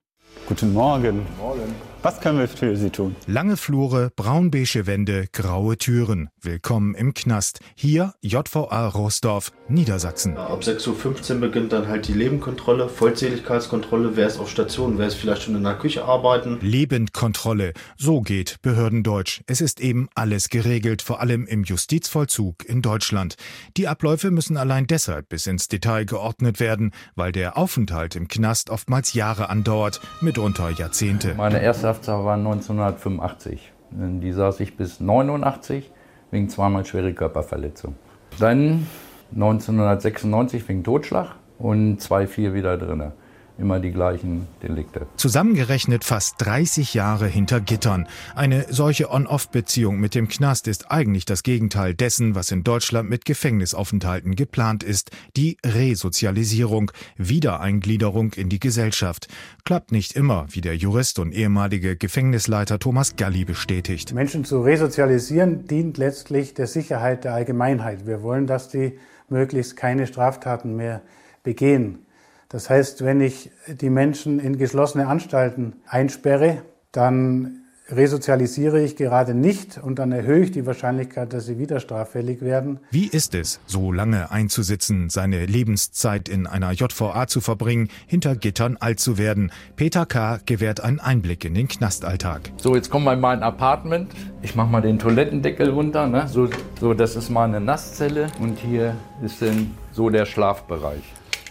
Guten 0.46 0.72
Morgen. 0.72 1.26
Morgen. 1.38 1.74
Was 2.06 2.20
können 2.20 2.38
wir 2.38 2.46
für 2.46 2.76
Sie 2.76 2.90
tun? 2.90 3.16
Lange 3.26 3.56
Flure, 3.56 4.12
braunbeige 4.14 4.86
Wände, 4.86 5.26
graue 5.32 5.76
Türen. 5.76 6.28
Willkommen 6.40 6.94
im 6.94 7.14
Knast. 7.14 7.58
Hier 7.74 8.14
JVA 8.20 8.86
Rosdorf, 8.86 9.50
Niedersachsen. 9.68 10.36
Ab 10.36 10.62
6.15 10.62 11.34
Uhr 11.34 11.40
beginnt 11.40 11.72
dann 11.72 11.88
halt 11.88 12.06
die 12.06 12.12
Lebenkontrolle, 12.12 12.88
Vollzähligkeitskontrolle. 12.88 14.12
Wer 14.14 14.28
ist 14.28 14.38
auf 14.38 14.48
Station, 14.48 14.98
wer 14.98 15.08
ist 15.08 15.16
vielleicht 15.16 15.42
schon 15.42 15.56
in 15.56 15.64
der 15.64 15.74
Küche 15.74 16.04
arbeiten. 16.04 16.58
Lebendkontrolle. 16.60 17.72
So 17.96 18.20
geht 18.20 18.62
Behördendeutsch. 18.62 19.40
Es 19.48 19.60
ist 19.60 19.80
eben 19.80 20.08
alles 20.14 20.48
geregelt, 20.48 21.02
vor 21.02 21.20
allem 21.20 21.44
im 21.46 21.64
Justizvollzug 21.64 22.64
in 22.68 22.82
Deutschland. 22.82 23.34
Die 23.76 23.88
Abläufe 23.88 24.30
müssen 24.30 24.56
allein 24.56 24.86
deshalb 24.86 25.28
bis 25.28 25.48
ins 25.48 25.66
Detail 25.66 26.04
geordnet 26.04 26.60
werden, 26.60 26.92
weil 27.16 27.32
der 27.32 27.58
Aufenthalt 27.58 28.14
im 28.14 28.28
Knast 28.28 28.70
oftmals 28.70 29.12
Jahre 29.12 29.50
andauert, 29.50 30.00
mitunter 30.20 30.70
Jahrzehnte. 30.70 31.34
Meine 31.34 31.62
erste 31.62 31.88
Haftsache 31.88 32.24
war 32.24 32.34
1985. 32.34 33.72
Die 33.90 34.32
saß 34.32 34.60
ich 34.60 34.76
bis 34.76 35.00
89 35.00 35.90
wegen 36.30 36.48
zweimal 36.48 36.84
schwere 36.84 37.12
Körperverletzung. 37.12 37.94
Dann 38.38 38.86
1996 39.34 40.68
wegen 40.68 40.84
Totschlag 40.84 41.36
und 41.58 42.00
2,4 42.00 42.54
wieder 42.54 42.76
drinne 42.76 43.12
immer 43.58 43.80
die 43.80 43.90
gleichen 43.90 44.46
Delikte. 44.62 45.06
Zusammengerechnet 45.16 46.04
fast 46.04 46.34
30 46.38 46.94
Jahre 46.94 47.26
hinter 47.26 47.60
Gittern. 47.60 48.06
Eine 48.34 48.66
solche 48.70 49.10
On-Off-Beziehung 49.10 49.98
mit 49.98 50.14
dem 50.14 50.28
Knast 50.28 50.68
ist 50.68 50.90
eigentlich 50.90 51.24
das 51.24 51.42
Gegenteil 51.42 51.94
dessen, 51.94 52.34
was 52.34 52.50
in 52.50 52.64
Deutschland 52.64 53.08
mit 53.08 53.24
Gefängnisaufenthalten 53.24 54.36
geplant 54.36 54.82
ist. 54.82 55.10
Die 55.36 55.56
Resozialisierung, 55.64 56.92
Wiedereingliederung 57.16 58.32
in 58.34 58.48
die 58.48 58.60
Gesellschaft. 58.60 59.28
Klappt 59.64 59.92
nicht 59.92 60.14
immer, 60.14 60.46
wie 60.50 60.60
der 60.60 60.76
Jurist 60.76 61.18
und 61.18 61.32
ehemalige 61.32 61.96
Gefängnisleiter 61.96 62.78
Thomas 62.78 63.16
Galli 63.16 63.44
bestätigt. 63.44 64.12
Menschen 64.12 64.44
zu 64.44 64.60
resozialisieren 64.60 65.66
dient 65.66 65.98
letztlich 65.98 66.54
der 66.54 66.66
Sicherheit 66.66 67.24
der 67.24 67.34
Allgemeinheit. 67.34 68.06
Wir 68.06 68.22
wollen, 68.22 68.46
dass 68.46 68.68
die 68.68 68.98
möglichst 69.28 69.76
keine 69.76 70.06
Straftaten 70.06 70.76
mehr 70.76 71.02
begehen. 71.42 72.05
Das 72.56 72.70
heißt, 72.70 73.04
wenn 73.04 73.20
ich 73.20 73.50
die 73.68 73.90
Menschen 73.90 74.40
in 74.40 74.56
geschlossene 74.56 75.08
Anstalten 75.08 75.74
einsperre, 75.86 76.62
dann 76.90 77.64
resozialisiere 77.90 78.80
ich 78.80 78.96
gerade 78.96 79.34
nicht 79.34 79.76
und 79.76 79.98
dann 79.98 80.10
erhöhe 80.10 80.40
ich 80.40 80.52
die 80.52 80.64
Wahrscheinlichkeit, 80.64 81.34
dass 81.34 81.44
sie 81.44 81.58
wieder 81.58 81.80
straffällig 81.80 82.40
werden. 82.40 82.80
Wie 82.90 83.08
ist 83.08 83.34
es, 83.34 83.60
so 83.66 83.92
lange 83.92 84.30
einzusitzen, 84.30 85.10
seine 85.10 85.44
Lebenszeit 85.44 86.30
in 86.30 86.46
einer 86.46 86.72
JVA 86.72 87.26
zu 87.26 87.42
verbringen, 87.42 87.90
hinter 88.06 88.34
Gittern 88.36 88.78
alt 88.80 89.00
zu 89.00 89.18
werden? 89.18 89.52
Peter 89.76 90.06
K. 90.06 90.38
gewährt 90.46 90.80
einen 90.80 90.98
Einblick 90.98 91.44
in 91.44 91.52
den 91.52 91.68
Knastalltag. 91.68 92.52
So, 92.56 92.74
jetzt 92.74 92.88
kommen 92.88 93.04
wir 93.04 93.12
in 93.12 93.20
mein 93.20 93.42
Apartment. 93.42 94.12
Ich 94.40 94.54
mache 94.54 94.70
mal 94.70 94.80
den 94.80 94.98
Toilettendeckel 94.98 95.68
runter. 95.68 96.06
Ne? 96.06 96.26
So, 96.26 96.48
so, 96.80 96.94
das 96.94 97.16
ist 97.16 97.28
meine 97.28 97.60
Nasszelle 97.60 98.28
und 98.40 98.58
hier 98.58 98.96
ist 99.22 99.42
dann 99.42 99.72
so 99.92 100.08
der 100.08 100.24
Schlafbereich. 100.24 101.02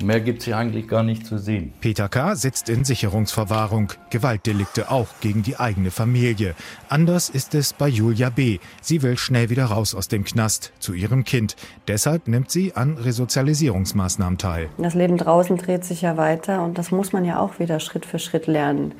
Mehr 0.01 0.19
gibt 0.19 0.39
es 0.39 0.45
hier 0.45 0.57
eigentlich 0.57 0.87
gar 0.87 1.03
nicht 1.03 1.25
zu 1.25 1.37
sehen. 1.37 1.73
Peter 1.79 2.09
K. 2.09 2.35
sitzt 2.35 2.69
in 2.69 2.83
Sicherungsverwahrung. 2.83 3.93
Gewaltdelikte 4.09 4.91
auch 4.91 5.07
gegen 5.21 5.43
die 5.43 5.57
eigene 5.57 5.91
Familie. 5.91 6.55
Anders 6.89 7.29
ist 7.29 7.55
es 7.55 7.73
bei 7.73 7.87
Julia 7.87 8.29
B. 8.29 8.59
Sie 8.81 9.01
will 9.01 9.17
schnell 9.17 9.49
wieder 9.49 9.65
raus 9.65 9.95
aus 9.95 10.07
dem 10.07 10.23
Knast 10.23 10.73
zu 10.79 10.93
ihrem 10.93 11.23
Kind. 11.23 11.55
Deshalb 11.87 12.27
nimmt 12.27 12.51
sie 12.51 12.75
an 12.75 12.97
Resozialisierungsmaßnahmen 12.97 14.37
teil. 14.37 14.69
Das 14.77 14.95
Leben 14.95 15.17
draußen 15.17 15.57
dreht 15.57 15.85
sich 15.85 16.01
ja 16.01 16.17
weiter 16.17 16.63
und 16.63 16.77
das 16.77 16.91
muss 16.91 17.13
man 17.13 17.25
ja 17.25 17.39
auch 17.39 17.59
wieder 17.59 17.79
Schritt 17.79 18.05
für 18.05 18.19
Schritt 18.19 18.47
lernen. 18.47 18.93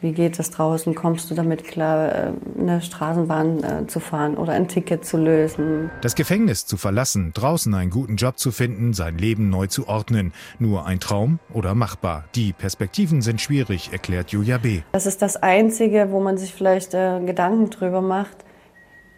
Wie 0.00 0.12
geht 0.12 0.38
es 0.38 0.50
draußen? 0.50 0.94
Kommst 0.94 1.28
du 1.28 1.34
damit 1.34 1.64
klar, 1.64 2.14
äh, 2.14 2.32
eine 2.56 2.80
Straßenbahn 2.80 3.64
äh, 3.64 3.86
zu 3.88 3.98
fahren 3.98 4.36
oder 4.36 4.52
ein 4.52 4.68
Ticket 4.68 5.04
zu 5.04 5.16
lösen? 5.16 5.90
Das 6.02 6.14
Gefängnis 6.14 6.66
zu 6.66 6.76
verlassen, 6.76 7.32
draußen 7.34 7.74
einen 7.74 7.90
guten 7.90 8.14
Job 8.14 8.38
zu 8.38 8.52
finden, 8.52 8.92
sein 8.94 9.18
Leben 9.18 9.50
neu 9.50 9.66
zu 9.66 9.88
ordnen. 9.88 10.32
Nur 10.60 10.86
ein 10.86 11.00
Traum 11.00 11.40
oder 11.52 11.74
machbar? 11.74 12.26
Die 12.36 12.52
Perspektiven 12.52 13.22
sind 13.22 13.40
schwierig, 13.40 13.90
erklärt 13.90 14.30
Julia 14.30 14.58
B. 14.58 14.82
Das 14.92 15.06
ist 15.06 15.20
das 15.20 15.36
Einzige, 15.36 16.12
wo 16.12 16.20
man 16.20 16.38
sich 16.38 16.54
vielleicht 16.54 16.94
äh, 16.94 17.18
Gedanken 17.24 17.70
drüber 17.70 18.00
macht. 18.00 18.44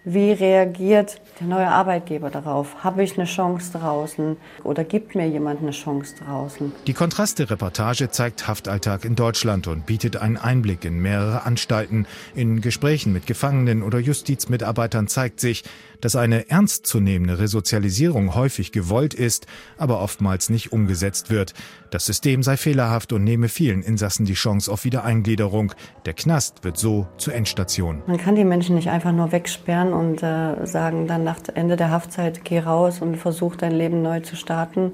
Wie 0.04 0.32
reagiert 0.32 1.20
der 1.40 1.46
neue 1.46 1.68
Arbeitgeber 1.68 2.30
darauf? 2.30 2.82
Habe 2.82 3.02
ich 3.02 3.18
eine 3.18 3.26
Chance 3.26 3.72
draußen 3.78 4.38
oder 4.64 4.82
gibt 4.82 5.14
mir 5.14 5.28
jemand 5.28 5.60
eine 5.60 5.72
Chance 5.72 6.14
draußen? 6.24 6.72
Die 6.86 6.94
Kontraste-Reportage 6.94 8.08
zeigt 8.08 8.48
Haftalltag 8.48 9.04
in 9.04 9.14
Deutschland 9.14 9.66
und 9.66 9.84
bietet 9.84 10.16
einen 10.16 10.38
Einblick 10.38 10.86
in 10.86 11.02
mehrere 11.02 11.44
Anstalten. 11.44 12.06
In 12.34 12.62
Gesprächen 12.62 13.12
mit 13.12 13.26
Gefangenen 13.26 13.82
oder 13.82 13.98
Justizmitarbeitern 13.98 15.06
zeigt 15.06 15.38
sich, 15.38 15.64
dass 16.00 16.16
eine 16.16 16.48
ernstzunehmende 16.48 17.38
Resozialisierung 17.38 18.34
häufig 18.34 18.72
gewollt 18.72 19.12
ist, 19.12 19.46
aber 19.76 20.00
oftmals 20.00 20.48
nicht 20.48 20.72
umgesetzt 20.72 21.28
wird. 21.28 21.52
Das 21.90 22.06
System 22.06 22.42
sei 22.44 22.56
fehlerhaft 22.56 23.12
und 23.12 23.24
nehme 23.24 23.48
vielen 23.48 23.82
Insassen 23.82 24.24
die 24.24 24.34
Chance 24.34 24.70
auf 24.70 24.84
Wiedereingliederung. 24.84 25.72
Der 26.06 26.14
Knast 26.14 26.62
wird 26.62 26.76
so 26.76 27.08
zur 27.16 27.34
Endstation. 27.34 28.02
Man 28.06 28.18
kann 28.18 28.36
die 28.36 28.44
Menschen 28.44 28.76
nicht 28.76 28.90
einfach 28.90 29.12
nur 29.12 29.32
wegsperren 29.32 29.92
und 29.92 30.22
äh, 30.22 30.66
sagen 30.66 31.08
dann 31.08 31.24
nach 31.24 31.40
Ende 31.52 31.76
der 31.76 31.90
Haftzeit, 31.90 32.44
geh 32.44 32.60
raus 32.60 33.00
und 33.00 33.16
versuch 33.16 33.56
dein 33.56 33.72
Leben 33.72 34.02
neu 34.02 34.20
zu 34.20 34.36
starten. 34.36 34.92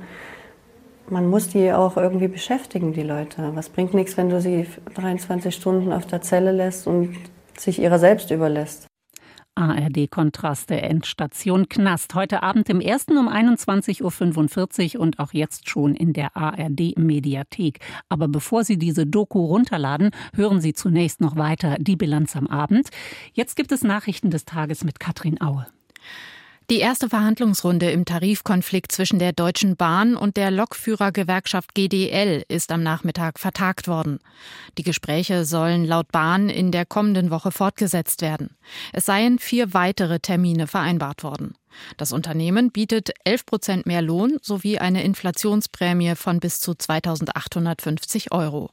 Man 1.08 1.28
muss 1.28 1.48
die 1.48 1.72
auch 1.72 1.96
irgendwie 1.96 2.28
beschäftigen, 2.28 2.92
die 2.92 3.02
Leute. 3.02 3.52
Was 3.54 3.68
bringt 3.68 3.94
nichts, 3.94 4.16
wenn 4.16 4.30
du 4.30 4.40
sie 4.40 4.66
23 4.94 5.54
Stunden 5.54 5.92
auf 5.92 6.06
der 6.06 6.22
Zelle 6.22 6.50
lässt 6.50 6.86
und 6.86 7.14
sich 7.58 7.78
ihrer 7.78 7.98
selbst 7.98 8.30
überlässt. 8.30 8.86
ARD 9.56 10.10
Kontraste 10.10 10.80
Endstation 10.80 11.68
Knast. 11.68 12.14
Heute 12.14 12.42
Abend 12.42 12.68
im 12.68 12.80
ersten 12.80 13.16
um 13.16 13.28
21.45 13.28 14.94
Uhr 14.94 15.00
und 15.00 15.18
auch 15.18 15.32
jetzt 15.32 15.68
schon 15.68 15.94
in 15.94 16.12
der 16.12 16.36
ARD 16.36 16.96
Mediathek. 16.96 17.80
Aber 18.08 18.28
bevor 18.28 18.64
Sie 18.64 18.78
diese 18.78 19.06
Doku 19.06 19.44
runterladen, 19.44 20.10
hören 20.34 20.60
Sie 20.60 20.75
zunächst 20.75 21.20
noch 21.20 21.36
weiter 21.36 21.76
die 21.78 21.96
Bilanz 21.96 22.36
am 22.36 22.46
Abend. 22.46 22.90
Jetzt 23.32 23.56
gibt 23.56 23.72
es 23.72 23.82
Nachrichten 23.82 24.30
des 24.30 24.44
Tages 24.44 24.84
mit 24.84 25.00
Katrin 25.00 25.40
Aue. 25.40 25.66
Die 26.68 26.80
erste 26.80 27.08
Verhandlungsrunde 27.08 27.92
im 27.92 28.04
Tarifkonflikt 28.04 28.90
zwischen 28.90 29.20
der 29.20 29.32
Deutschen 29.32 29.76
Bahn 29.76 30.16
und 30.16 30.37
der 30.37 30.50
Lokführergewerkschaft 30.50 31.75
GDL 31.75 32.44
ist 32.49 32.73
am 32.73 32.82
Nachmittag 32.82 33.38
vertagt 33.38 33.87
worden. 33.87 34.18
Die 34.76 34.82
Gespräche 34.82 35.44
sollen 35.44 35.85
laut 35.85 36.11
Bahn 36.11 36.49
in 36.49 36.73
der 36.73 36.85
kommenden 36.85 37.30
Woche 37.30 37.52
fortgesetzt 37.52 38.20
werden. 38.20 38.56
Es 38.92 39.06
seien 39.06 39.38
vier 39.38 39.75
weitere 39.75 40.18
Termine 40.18 40.66
vereinbart 40.66 41.23
worden. 41.23 41.54
Das 41.99 42.11
Unternehmen 42.11 42.73
bietet 42.73 43.11
11 43.23 43.46
Prozent 43.46 43.87
mehr 43.87 44.02
Lohn 44.02 44.38
sowie 44.42 44.78
eine 44.80 45.04
Inflationsprämie 45.04 46.16
von 46.16 46.40
bis 46.40 46.58
zu 46.58 46.75
2850 46.75 48.32
Euro. 48.32 48.70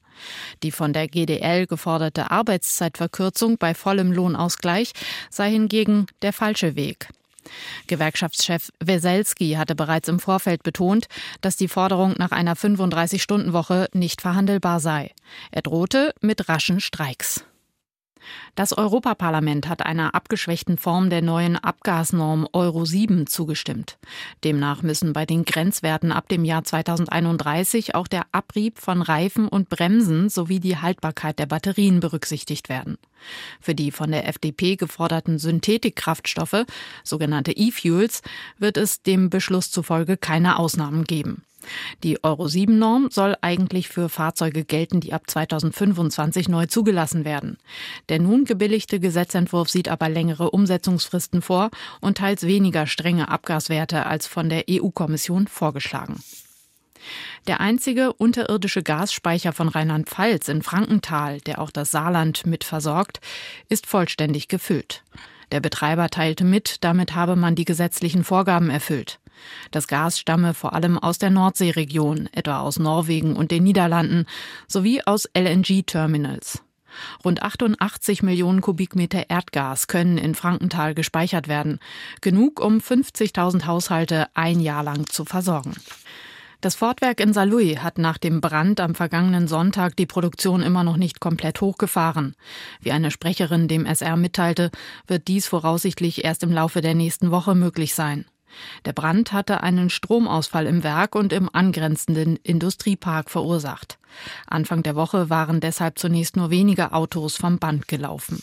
Die 0.64 0.72
von 0.72 0.94
der 0.94 1.08
GDL 1.08 1.68
geforderte 1.68 2.32
Arbeitszeitverkürzung 2.32 3.60
bei 3.60 3.76
vollem 3.76 4.12
Lohnausgleich 4.12 4.94
sei 5.30 5.52
hingegen 5.52 6.08
der 6.24 6.34
falsche 6.34 6.76
Weg. 6.76 7.10
Gewerkschaftschef 7.88 8.72
Weselski 8.80 9.54
hatte 9.54 9.76
bereits 9.76 10.08
im 10.08 10.20
Vorfeld 10.20 10.64
betont, 10.64 11.08
dass 11.42 11.56
die 11.56 11.68
Forderung 11.68 12.16
nach 12.18 12.32
einer 12.32 12.56
35-Stunden-Woche 12.56 13.90
nicht 13.94 14.22
verhandelbar 14.22 14.80
sei. 14.80 15.12
Er 15.52 15.62
drohte 15.62 16.14
mit 16.22 16.50
raschen 16.50 16.80
Streiks. 16.80 17.46
Das 18.56 18.78
Europaparlament 18.78 19.68
hat 19.68 19.86
einer 19.86 20.16
abgeschwächten 20.16 20.78
Form 20.78 21.10
der 21.10 21.22
neuen 21.22 21.56
Abgasnorm 21.56 22.48
Euro 22.54 22.86
7 22.86 23.28
zugestimmt. 23.28 23.98
Demnach 24.44 24.82
müssen 24.82 25.14
bei 25.14 25.26
den 25.26 25.46
Grenzwerten 25.46 26.12
ab 26.12 26.30
dem 26.30 26.46
Jahr 26.46 26.64
2031 26.64 27.96
auch 27.96 28.08
der 28.08 28.26
Abrieb 28.32 28.80
von 28.80 29.02
Reifen 29.02 29.48
und 29.48 29.70
Bremsen 29.70 30.30
sowie 30.30 30.60
die 30.60 30.78
Haltbarkeit 30.78 31.40
der 31.40 31.46
Batterien 31.46 32.00
berücksichtigt 32.00 32.70
werden. 32.70 32.98
Für 33.60 33.76
die 33.76 33.92
von 33.92 34.12
der 34.12 34.28
FDP 34.28 34.76
geforderten 34.76 35.40
Synthetikkraftstoffe, 35.40 36.66
sogenannte 37.04 37.52
E-Fuels, 37.52 38.22
wird 38.58 38.78
es 38.78 39.02
dem 39.02 39.30
Beschluss 39.30 39.72
zufolge 39.72 40.18
keine 40.18 40.60
Ausnahmen 40.60 41.06
geben. 41.06 41.44
Die 42.04 42.24
Euro 42.24 42.48
7 42.48 42.78
Norm 42.78 43.10
soll 43.12 43.36
eigentlich 43.42 43.90
für 43.90 44.10
Fahrzeuge 44.10 44.64
gelten, 44.64 45.00
die 45.00 45.14
ab 45.14 45.24
2025 45.28 46.50
neu 46.50 46.66
zugelassen 46.66 47.26
werden. 47.26 47.58
Der 48.10 48.20
nun 48.20 48.46
gebilligte 48.46 49.00
Gesetzentwurf 49.00 49.70
sieht 49.70 49.90
aber 49.90 50.10
längere 50.10 50.52
Umsetzungsfristen 50.52 51.42
vor 51.42 51.70
und 52.02 52.18
teils 52.18 52.44
weniger 52.46 52.88
strenge 52.88 53.30
Abgaswerte 53.30 54.06
als 54.06 54.28
von 54.28 54.50
der 54.50 54.66
EU-Kommission 54.70 55.48
vorgeschlagen. 55.48 56.24
Der 57.48 57.60
einzige 57.60 58.14
unterirdische 58.14 58.84
Gasspeicher 58.84 59.52
von 59.52 59.68
Rheinland-Pfalz 59.68 60.48
in 60.48 60.62
Frankenthal, 60.62 61.42
der 61.42 61.60
auch 61.60 61.72
das 61.72 61.92
Saarland 61.92 62.46
mit 62.46 62.64
versorgt, 62.64 63.20
ist 63.68 63.86
vollständig 63.86 64.48
gefüllt. 64.48 65.04
Der 65.52 65.60
Betreiber 65.60 66.10
teilte 66.10 66.46
mit, 66.46 66.84
damit 66.84 67.14
habe 67.16 67.36
man 67.36 67.56
die 67.56 67.66
gesetzlichen 67.66 68.24
Vorgaben 68.24 68.70
erfüllt. 68.70 69.20
Das 69.72 69.88
Gas 69.88 70.20
stamme 70.20 70.54
vor 70.54 70.74
allem 70.74 70.98
aus 70.98 71.18
der 71.18 71.30
Nordseeregion, 71.30 72.30
etwa 72.32 72.60
aus 72.60 72.80
Norwegen 72.80 73.36
und 73.36 73.52
den 73.52 73.64
Niederlanden, 73.64 74.26
sowie 74.68 75.02
aus 75.04 75.30
LNG-Terminals. 75.36 76.64
Rund 77.24 77.42
88 77.42 78.24
Millionen 78.24 78.62
Kubikmeter 78.62 79.30
Erdgas 79.30 79.88
können 79.88 80.18
in 80.18 80.36
Frankenthal 80.36 80.94
gespeichert 80.94 81.48
werden. 81.48 81.80
Genug, 82.22 82.60
um 82.60 82.78
50.000 82.78 83.66
Haushalte 83.66 84.28
ein 84.34 84.60
Jahr 84.60 84.84
lang 84.84 85.08
zu 85.08 85.26
versorgen. 85.26 85.74
Das 86.64 86.76
Fortwerk 86.76 87.20
in 87.20 87.34
Saarlouis 87.34 87.80
hat 87.80 87.98
nach 87.98 88.18
dem 88.18 88.40
Brand 88.40 88.80
am 88.80 88.96
vergangenen 88.96 89.50
Sonntag 89.50 89.98
die 89.98 90.06
Produktion 90.06 90.62
immer 90.62 90.86
noch 90.86 90.96
nicht 90.96 91.20
komplett 91.20 91.60
hochgefahren. 91.60 92.36
Wie 92.80 92.94
eine 92.94 93.12
Sprecherin 93.12 93.68
dem 93.68 93.86
SR 93.86 94.16
mitteilte, 94.16 94.72
wird 95.06 95.28
dies 95.28 95.46
voraussichtlich 95.46 96.24
erst 96.24 96.42
im 96.42 96.54
Laufe 96.54 96.80
der 96.80 96.96
nächsten 96.96 97.32
Woche 97.32 97.54
möglich 97.54 97.96
sein. 97.96 98.24
Der 98.86 98.94
Brand 98.94 99.32
hatte 99.34 99.62
einen 99.62 99.90
Stromausfall 99.90 100.68
im 100.68 100.84
Werk 100.84 101.16
und 101.16 101.34
im 101.34 101.50
angrenzenden 101.54 102.38
Industriepark 102.38 103.30
verursacht. 103.30 103.98
Anfang 104.48 104.84
der 104.84 104.96
Woche 104.96 105.30
waren 105.30 105.60
deshalb 105.60 105.98
zunächst 106.00 106.38
nur 106.38 106.50
wenige 106.50 106.94
Autos 106.94 107.36
vom 107.36 107.60
Band 107.60 107.88
gelaufen. 107.88 108.42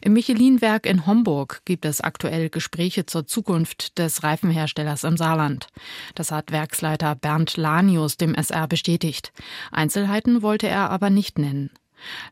Im 0.00 0.12
Michelin-Werk 0.14 0.86
in 0.86 1.06
Homburg 1.06 1.62
gibt 1.64 1.84
es 1.84 2.00
aktuell 2.00 2.50
Gespräche 2.50 3.06
zur 3.06 3.26
Zukunft 3.26 3.98
des 3.98 4.22
Reifenherstellers 4.22 5.04
im 5.04 5.16
Saarland. 5.16 5.68
Das 6.14 6.32
hat 6.32 6.52
Werksleiter 6.52 7.14
Bernd 7.14 7.56
Lanius 7.56 8.16
dem 8.16 8.34
SR 8.34 8.66
bestätigt. 8.66 9.32
Einzelheiten 9.70 10.42
wollte 10.42 10.68
er 10.68 10.90
aber 10.90 11.10
nicht 11.10 11.38
nennen. 11.38 11.70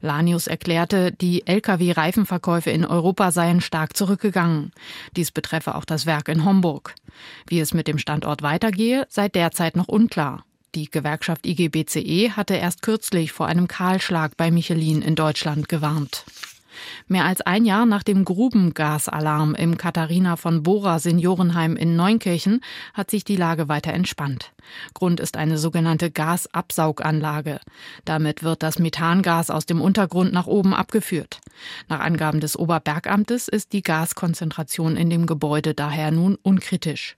Lanius 0.00 0.46
erklärte, 0.46 1.12
die 1.12 1.46
Lkw-Reifenverkäufe 1.46 2.70
in 2.70 2.84
Europa 2.84 3.30
seien 3.30 3.60
stark 3.60 3.96
zurückgegangen. 3.96 4.72
Dies 5.16 5.30
betreffe 5.30 5.75
auch 5.75 5.84
das 5.84 6.06
Werk 6.06 6.28
in 6.28 6.44
Homburg. 6.44 6.94
Wie 7.46 7.60
es 7.60 7.75
mit 7.75 7.88
dem 7.88 7.98
Standort 7.98 8.42
weitergehe, 8.42 9.06
sei 9.08 9.28
derzeit 9.28 9.76
noch 9.76 9.88
unklar. 9.88 10.44
Die 10.75 10.90
Gewerkschaft 10.90 11.46
IGBCE 11.46 12.32
hatte 12.37 12.54
erst 12.54 12.82
kürzlich 12.82 13.32
vor 13.32 13.46
einem 13.46 13.68
Kahlschlag 13.68 14.37
bei 14.37 14.50
Michelin 14.50 15.02
in 15.02 15.14
Deutschland 15.14 15.68
gewarnt. 15.68 16.25
Mehr 17.06 17.25
als 17.25 17.40
ein 17.40 17.64
Jahr 17.64 17.87
nach 17.87 18.02
dem 18.02 18.25
Grubengasalarm 18.25 19.54
im 19.54 19.76
Katharina 19.76 20.37
von 20.37 20.62
Bora 20.62 20.98
Seniorenheim 20.98 21.76
in 21.76 21.96
Neunkirchen 21.96 22.60
hat 22.94 23.10
sich 23.10 23.25
die 23.25 23.37
Lage 23.37 23.68
weiter 23.68 23.92
entspannt. 23.92 24.52
Grund 24.94 25.20
ist 25.20 25.37
eine 25.37 25.58
sogenannte 25.58 26.10
Gasabsauganlage. 26.10 27.60
Damit 28.04 28.42
wird 28.42 28.62
das 28.62 28.78
Methangas 28.78 29.50
aus 29.50 29.66
dem 29.66 29.80
Untergrund 29.80 30.32
nach 30.32 30.46
oben 30.46 30.75
abgeführt. 30.75 31.40
Nach 31.88 32.00
Angaben 32.00 32.40
des 32.40 32.56
Oberbergamtes 32.56 33.48
ist 33.48 33.72
die 33.72 33.82
Gaskonzentration 33.82 34.96
in 34.96 35.10
dem 35.10 35.26
Gebäude 35.26 35.75
daher 35.75 36.10
nun 36.10 36.37
unkritisch. 36.42 37.16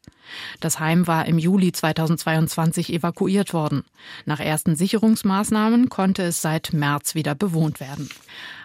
Das 0.61 0.78
Heim 0.78 1.07
war 1.07 1.26
im 1.26 1.38
Juli 1.38 1.73
2022 1.73 2.92
evakuiert 2.92 3.52
worden. 3.52 3.85
Nach 4.26 4.40
ersten 4.40 4.76
Sicherungsmaßnahmen 4.76 5.88
konnte 5.88 6.23
es 6.23 6.42
seit 6.42 6.73
März 6.73 7.14
wieder 7.14 7.35
bewohnt 7.35 7.80
werden. 7.80 8.09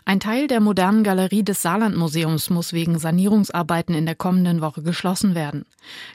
Ein 0.08 0.20
Teil 0.20 0.46
der 0.46 0.60
modernen 0.60 1.04
Galerie 1.04 1.44
des 1.44 1.64
Saarlandmuseums 1.64 2.52
muss 2.52 2.74
wegen 2.74 3.00
Sanierungsarbeiten 3.00 3.96
in 3.96 4.06
der 4.06 4.14
kommenden 4.14 4.62
Woche 4.62 4.84
geschlossen 4.84 5.34
werden. 5.34 5.66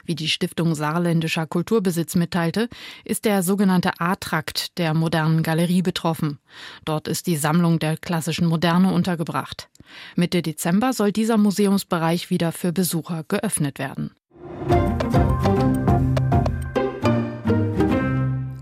Wie 0.05 0.15
die 0.15 0.29
Stiftung 0.29 0.75
Saarländischer 0.75 1.45
Kulturbesitz 1.45 2.15
mitteilte, 2.15 2.60
ist 3.03 3.25
der 3.25 3.43
sogenannte 3.43 3.99
A-Trakt 3.99 4.77
der 4.77 4.93
modernen 4.93 5.43
Galerie 5.43 5.81
betroffen. 5.81 6.39
Dort 6.85 7.07
ist 7.07 7.27
die 7.27 7.37
Sammlung 7.37 7.79
der 7.79 7.97
klassischen 7.97 8.47
Moderne 8.47 8.93
untergebracht. 8.93 9.69
Mitte 10.15 10.41
Dezember 10.41 10.93
soll 10.93 11.11
dieser 11.11 11.37
Museumsbereich 11.37 12.29
wieder 12.29 12.51
für 12.51 12.71
Besucher 12.71 13.23
geöffnet 13.27 13.79
werden. 13.79 14.11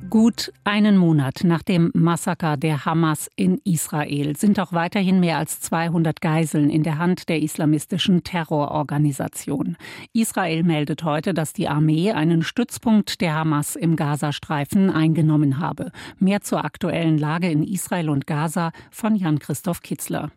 Gut 0.09 0.51
einen 0.63 0.97
Monat 0.97 1.41
nach 1.43 1.61
dem 1.61 1.91
Massaker 1.93 2.57
der 2.57 2.83
Hamas 2.83 3.29
in 3.35 3.61
Israel 3.63 4.35
sind 4.35 4.59
auch 4.59 4.73
weiterhin 4.73 5.19
mehr 5.19 5.37
als 5.37 5.59
200 5.59 6.19
Geiseln 6.19 6.71
in 6.71 6.81
der 6.81 6.97
Hand 6.97 7.29
der 7.29 7.43
islamistischen 7.43 8.23
Terrororganisation. 8.23 9.77
Israel 10.11 10.63
meldet 10.63 11.03
heute, 11.03 11.35
dass 11.35 11.53
die 11.53 11.67
Armee 11.67 12.11
einen 12.11 12.41
Stützpunkt 12.41 13.21
der 13.21 13.35
Hamas 13.35 13.75
im 13.75 13.95
Gazastreifen 13.95 14.89
eingenommen 14.89 15.59
habe. 15.59 15.91
Mehr 16.17 16.41
zur 16.41 16.65
aktuellen 16.65 17.19
Lage 17.19 17.51
in 17.51 17.61
Israel 17.61 18.09
und 18.09 18.25
Gaza 18.25 18.71
von 18.89 19.15
Jan-Christoph 19.15 19.81
Kitzler. 19.81 20.31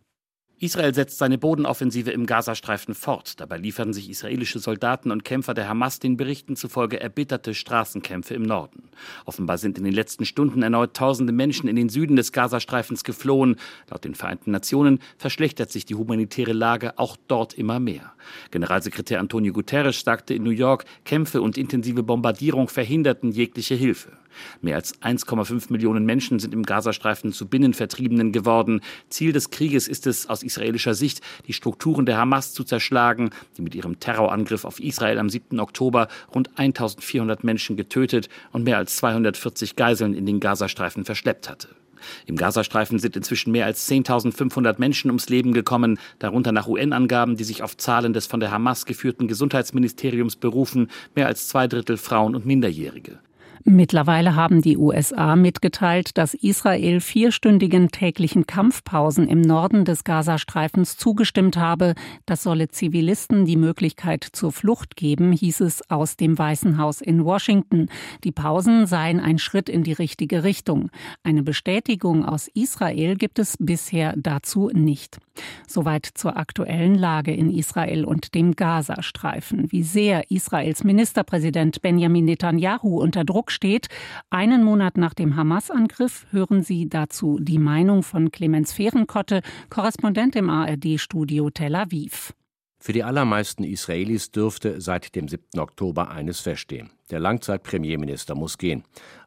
Israel 0.62 0.94
setzt 0.94 1.18
seine 1.18 1.38
Bodenoffensive 1.38 2.12
im 2.12 2.24
Gazastreifen 2.24 2.94
fort. 2.94 3.40
Dabei 3.40 3.56
liefern 3.56 3.92
sich 3.92 4.08
israelische 4.08 4.60
Soldaten 4.60 5.10
und 5.10 5.24
Kämpfer 5.24 5.54
der 5.54 5.68
Hamas 5.68 5.98
den 5.98 6.16
Berichten 6.16 6.54
zufolge 6.54 7.00
erbitterte 7.00 7.52
Straßenkämpfe 7.52 8.34
im 8.34 8.44
Norden. 8.44 8.84
Offenbar 9.24 9.58
sind 9.58 9.76
in 9.76 9.82
den 9.82 9.92
letzten 9.92 10.24
Stunden 10.24 10.62
erneut 10.62 10.94
tausende 10.94 11.32
Menschen 11.32 11.68
in 11.68 11.74
den 11.74 11.88
Süden 11.88 12.14
des 12.14 12.30
Gazastreifens 12.30 13.02
geflohen. 13.02 13.56
Laut 13.90 14.04
den 14.04 14.14
Vereinten 14.14 14.52
Nationen 14.52 15.00
verschlechtert 15.18 15.72
sich 15.72 15.84
die 15.84 15.96
humanitäre 15.96 16.52
Lage 16.52 16.96
auch 16.96 17.16
dort 17.26 17.54
immer 17.54 17.80
mehr. 17.80 18.12
Generalsekretär 18.52 19.18
Antonio 19.18 19.52
Guterres 19.52 20.02
sagte 20.02 20.32
in 20.32 20.44
New 20.44 20.50
York, 20.50 20.84
Kämpfe 21.04 21.42
und 21.42 21.58
intensive 21.58 22.04
Bombardierung 22.04 22.68
verhinderten 22.68 23.32
jegliche 23.32 23.74
Hilfe. 23.74 24.12
Mehr 24.60 24.76
als 24.76 25.00
1,5 25.02 25.72
Millionen 25.72 26.04
Menschen 26.04 26.38
sind 26.38 26.54
im 26.54 26.62
Gazastreifen 26.62 27.32
zu 27.32 27.46
Binnenvertriebenen 27.46 28.32
geworden. 28.32 28.80
Ziel 29.08 29.32
des 29.32 29.50
Krieges 29.50 29.88
ist 29.88 30.06
es 30.06 30.28
aus 30.28 30.42
israelischer 30.42 30.94
Sicht, 30.94 31.20
die 31.46 31.52
Strukturen 31.52 32.06
der 32.06 32.16
Hamas 32.16 32.52
zu 32.52 32.64
zerschlagen, 32.64 33.30
die 33.56 33.62
mit 33.62 33.74
ihrem 33.74 34.00
Terrorangriff 34.00 34.64
auf 34.64 34.80
Israel 34.80 35.18
am 35.18 35.28
7. 35.28 35.60
Oktober 35.60 36.08
rund 36.34 36.50
1400 36.56 37.44
Menschen 37.44 37.76
getötet 37.76 38.28
und 38.52 38.64
mehr 38.64 38.78
als 38.78 38.96
240 38.96 39.76
Geiseln 39.76 40.14
in 40.14 40.26
den 40.26 40.40
Gazastreifen 40.40 41.04
verschleppt 41.04 41.48
hatte. 41.48 41.68
Im 42.26 42.36
Gazastreifen 42.36 42.98
sind 42.98 43.16
inzwischen 43.16 43.52
mehr 43.52 43.66
als 43.66 43.88
10.500 43.88 44.76
Menschen 44.78 45.10
ums 45.10 45.28
Leben 45.28 45.52
gekommen, 45.52 45.98
darunter 46.18 46.52
nach 46.52 46.68
UN-Angaben, 46.68 47.36
die 47.36 47.44
sich 47.44 47.62
auf 47.62 47.76
Zahlen 47.76 48.12
des 48.12 48.26
von 48.26 48.40
der 48.40 48.50
Hamas 48.50 48.86
geführten 48.86 49.28
Gesundheitsministeriums 49.28 50.36
berufen, 50.36 50.88
mehr 51.14 51.26
als 51.26 51.48
zwei 51.48 51.66
Drittel 51.66 51.96
Frauen 51.96 52.34
und 52.34 52.46
Minderjährige. 52.46 53.18
Mittlerweile 53.64 54.34
haben 54.34 54.60
die 54.60 54.76
USA 54.76 55.36
mitgeteilt, 55.36 56.18
dass 56.18 56.34
Israel 56.34 57.00
vierstündigen 57.00 57.90
täglichen 57.90 58.46
Kampfpausen 58.46 59.28
im 59.28 59.40
Norden 59.40 59.84
des 59.84 60.02
Gazastreifens 60.02 60.96
zugestimmt 60.96 61.56
habe. 61.56 61.94
Das 62.26 62.42
solle 62.42 62.68
Zivilisten 62.68 63.44
die 63.44 63.56
Möglichkeit 63.56 64.26
zur 64.32 64.50
Flucht 64.50 64.96
geben, 64.96 65.32
hieß 65.32 65.60
es 65.60 65.88
aus 65.90 66.16
dem 66.16 66.36
Weißen 66.36 66.76
Haus 66.76 67.00
in 67.00 67.24
Washington. 67.24 67.88
Die 68.24 68.32
Pausen 68.32 68.86
seien 68.86 69.20
ein 69.20 69.38
Schritt 69.38 69.68
in 69.68 69.84
die 69.84 69.92
richtige 69.92 70.42
Richtung. 70.42 70.90
Eine 71.22 71.44
Bestätigung 71.44 72.24
aus 72.24 72.48
Israel 72.48 73.16
gibt 73.16 73.38
es 73.38 73.56
bisher 73.60 74.14
dazu 74.16 74.70
nicht. 74.72 75.18
Soweit 75.66 76.06
zur 76.06 76.36
aktuellen 76.36 76.94
Lage 76.94 77.32
in 77.32 77.50
Israel 77.50 78.04
und 78.04 78.34
dem 78.34 78.54
Gazastreifen. 78.56 79.70
Wie 79.70 79.82
sehr 79.82 80.30
Israels 80.30 80.84
Ministerpräsident 80.84 81.82
Benjamin 81.82 82.24
Netanyahu 82.24 83.00
unter 83.00 83.24
Druck 83.24 83.50
steht. 83.50 83.88
Einen 84.30 84.64
Monat 84.64 84.96
nach 84.96 85.14
dem 85.14 85.36
Hamas-Angriff 85.36 86.26
hören 86.30 86.62
Sie 86.62 86.88
dazu 86.88 87.38
die 87.40 87.58
Meinung 87.58 88.02
von 88.02 88.30
Clemens 88.30 88.72
Fehrenkotte, 88.72 89.42
Korrespondent 89.70 90.36
im 90.36 90.50
ARD-Studio 90.50 91.50
Tel 91.50 91.74
Aviv. 91.74 92.34
Für 92.82 92.92
die 92.92 93.04
allermeisten 93.04 93.62
Israelis 93.62 94.32
dürfte 94.32 94.80
seit 94.80 95.14
dem 95.14 95.28
7. 95.28 95.60
Oktober 95.60 96.10
eines 96.10 96.40
feststehen. 96.40 96.90
Der 97.12 97.20
Langzeit-Premierminister 97.20 98.34
muss 98.34 98.58
gehen. 98.58 98.82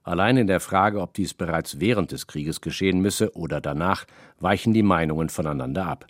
Allein 0.05 0.37
in 0.37 0.45
der 0.45 0.59
Frage, 0.59 1.01
ob 1.01 1.15
dies 1.15 1.33
bereits 1.33 1.79
während 1.79 2.11
des 2.11 2.27
Krieges 2.27 2.61
geschehen 2.61 3.01
müsse 3.01 3.35
oder 3.35 3.59
danach, 3.59 4.05
weichen 4.39 4.71
die 4.71 4.83
Meinungen 4.83 5.29
voneinander 5.29 5.87
ab. 5.87 6.05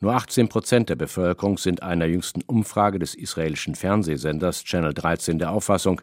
Nur 0.00 0.14
18 0.14 0.48
Prozent 0.48 0.88
der 0.88 0.96
Bevölkerung 0.96 1.56
sind 1.56 1.82
einer 1.84 2.06
jüngsten 2.06 2.42
Umfrage 2.42 2.98
des 2.98 3.14
israelischen 3.14 3.76
Fernsehsenders 3.76 4.64
Channel 4.64 4.92
13 4.92 5.38
der 5.38 5.52
Auffassung, 5.52 6.00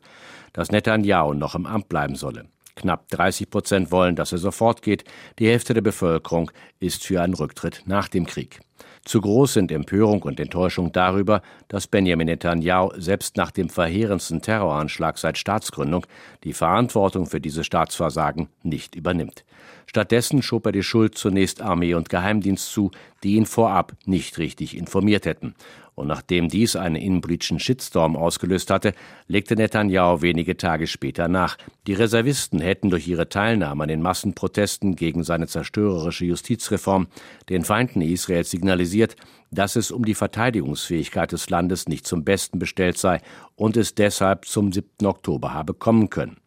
dass 0.54 0.72
Netanyahu 0.72 1.34
noch 1.34 1.56
im 1.56 1.66
Amt 1.66 1.90
bleiben 1.90 2.16
solle. 2.16 2.46
Knapp 2.76 3.10
30 3.10 3.50
Prozent 3.50 3.92
wollen, 3.92 4.16
dass 4.16 4.32
er 4.32 4.38
sofort 4.38 4.82
geht. 4.82 5.04
Die 5.38 5.48
Hälfte 5.48 5.74
der 5.74 5.82
Bevölkerung 5.82 6.52
ist 6.80 7.04
für 7.04 7.22
einen 7.22 7.34
Rücktritt 7.34 7.84
nach 7.86 8.08
dem 8.08 8.26
Krieg. 8.26 8.62
Zu 9.04 9.22
groß 9.22 9.54
sind 9.54 9.72
Empörung 9.72 10.24
und 10.24 10.40
Enttäuschung 10.40 10.92
darüber, 10.92 11.42
dass 11.68 11.86
Benjamin 11.86 12.26
Netanyahu 12.26 12.92
selbst 12.98 13.38
nach 13.38 13.52
dem 13.52 13.70
verheerendsten 13.70 14.42
Terroranschlag 14.42 15.20
seit 15.20 15.38
Staatsgründung 15.38 16.08
die 16.44 16.54
Verantwortung 16.54 17.28
für 17.28 17.40
dieses 17.40 17.68
Staatsversagen 17.68 18.50
nicht 18.64 18.96
übernimmt. 18.96 19.46
Stattdessen 19.86 20.42
schob 20.42 20.66
er 20.66 20.72
die 20.72 20.84
Schuld 20.84 21.18
zunächst 21.18 21.62
Armee 21.62 21.94
und 21.94 22.10
Geheimdienst 22.10 22.72
zu, 22.72 22.90
die 23.24 23.36
ihn 23.36 23.46
vorab 23.46 23.94
nicht 24.06 24.40
richtig 24.40 24.76
informiert 24.76 25.26
hätten. 25.26 25.54
Und 25.96 26.08
nachdem 26.08 26.50
dies 26.50 26.76
einen 26.76 26.98
innenpolitischen 26.98 27.60
Shitstorm 27.60 28.18
ausgelöst 28.18 28.70
hatte, 28.70 28.94
legte 29.28 29.56
Netanyahu 29.56 30.22
wenige 30.22 30.58
Tage 30.58 30.88
später 30.88 31.30
nach. 31.30 31.58
Die 31.88 31.94
Reservisten 31.94 32.60
hätten 32.60 32.90
durch 32.90 33.08
ihre 33.08 33.30
Teilnahme 33.30 33.84
an 33.84 33.90
den 33.90 34.02
Massenprotesten 34.02 34.98
gegen 34.98 35.24
seine 35.24 35.48
zerstörerische 35.48 36.26
Justizreform 36.26 37.08
den 37.50 37.64
Feinden 37.64 38.02
Israels 38.02 38.52
signalisiert, 38.52 39.16
dass 39.52 39.78
es 39.78 39.90
um 39.90 40.04
die 40.04 40.16
Verteidigungsfähigkeit 40.16 41.32
des 41.32 41.50
Landes 41.50 41.88
nicht 41.88 42.06
zum 42.06 42.26
Besten 42.26 42.60
bestellt 42.60 42.98
sei 42.98 43.22
und 43.56 43.78
es 43.78 43.96
deshalb 43.96 44.46
zum 44.46 44.74
7. 44.74 45.06
Oktober 45.06 45.54
habe 45.54 45.74
kommen 45.74 46.10
können. 46.10 46.38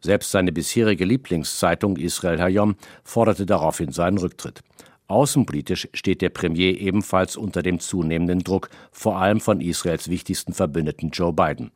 Selbst 0.00 0.30
seine 0.30 0.52
bisherige 0.52 1.04
Lieblingszeitung 1.04 1.96
Israel 1.96 2.40
Hayom 2.40 2.76
forderte 3.04 3.46
daraufhin 3.46 3.92
seinen 3.92 4.18
Rücktritt. 4.18 4.62
Außenpolitisch 5.06 5.88
steht 5.92 6.22
der 6.22 6.30
Premier 6.30 6.80
ebenfalls 6.80 7.36
unter 7.36 7.62
dem 7.62 7.78
zunehmenden 7.78 8.40
Druck, 8.40 8.70
vor 8.90 9.18
allem 9.18 9.40
von 9.40 9.60
Israels 9.60 10.08
wichtigsten 10.08 10.54
Verbündeten 10.54 11.10
Joe 11.10 11.32
Biden. 11.32 11.72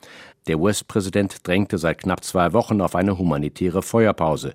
Der 0.46 0.58
US-Präsident 0.58 1.46
drängte 1.46 1.76
seit 1.76 1.98
knapp 1.98 2.24
zwei 2.24 2.54
Wochen 2.54 2.80
auf 2.80 2.94
eine 2.94 3.18
humanitäre 3.18 3.82
Feuerpause. 3.82 4.54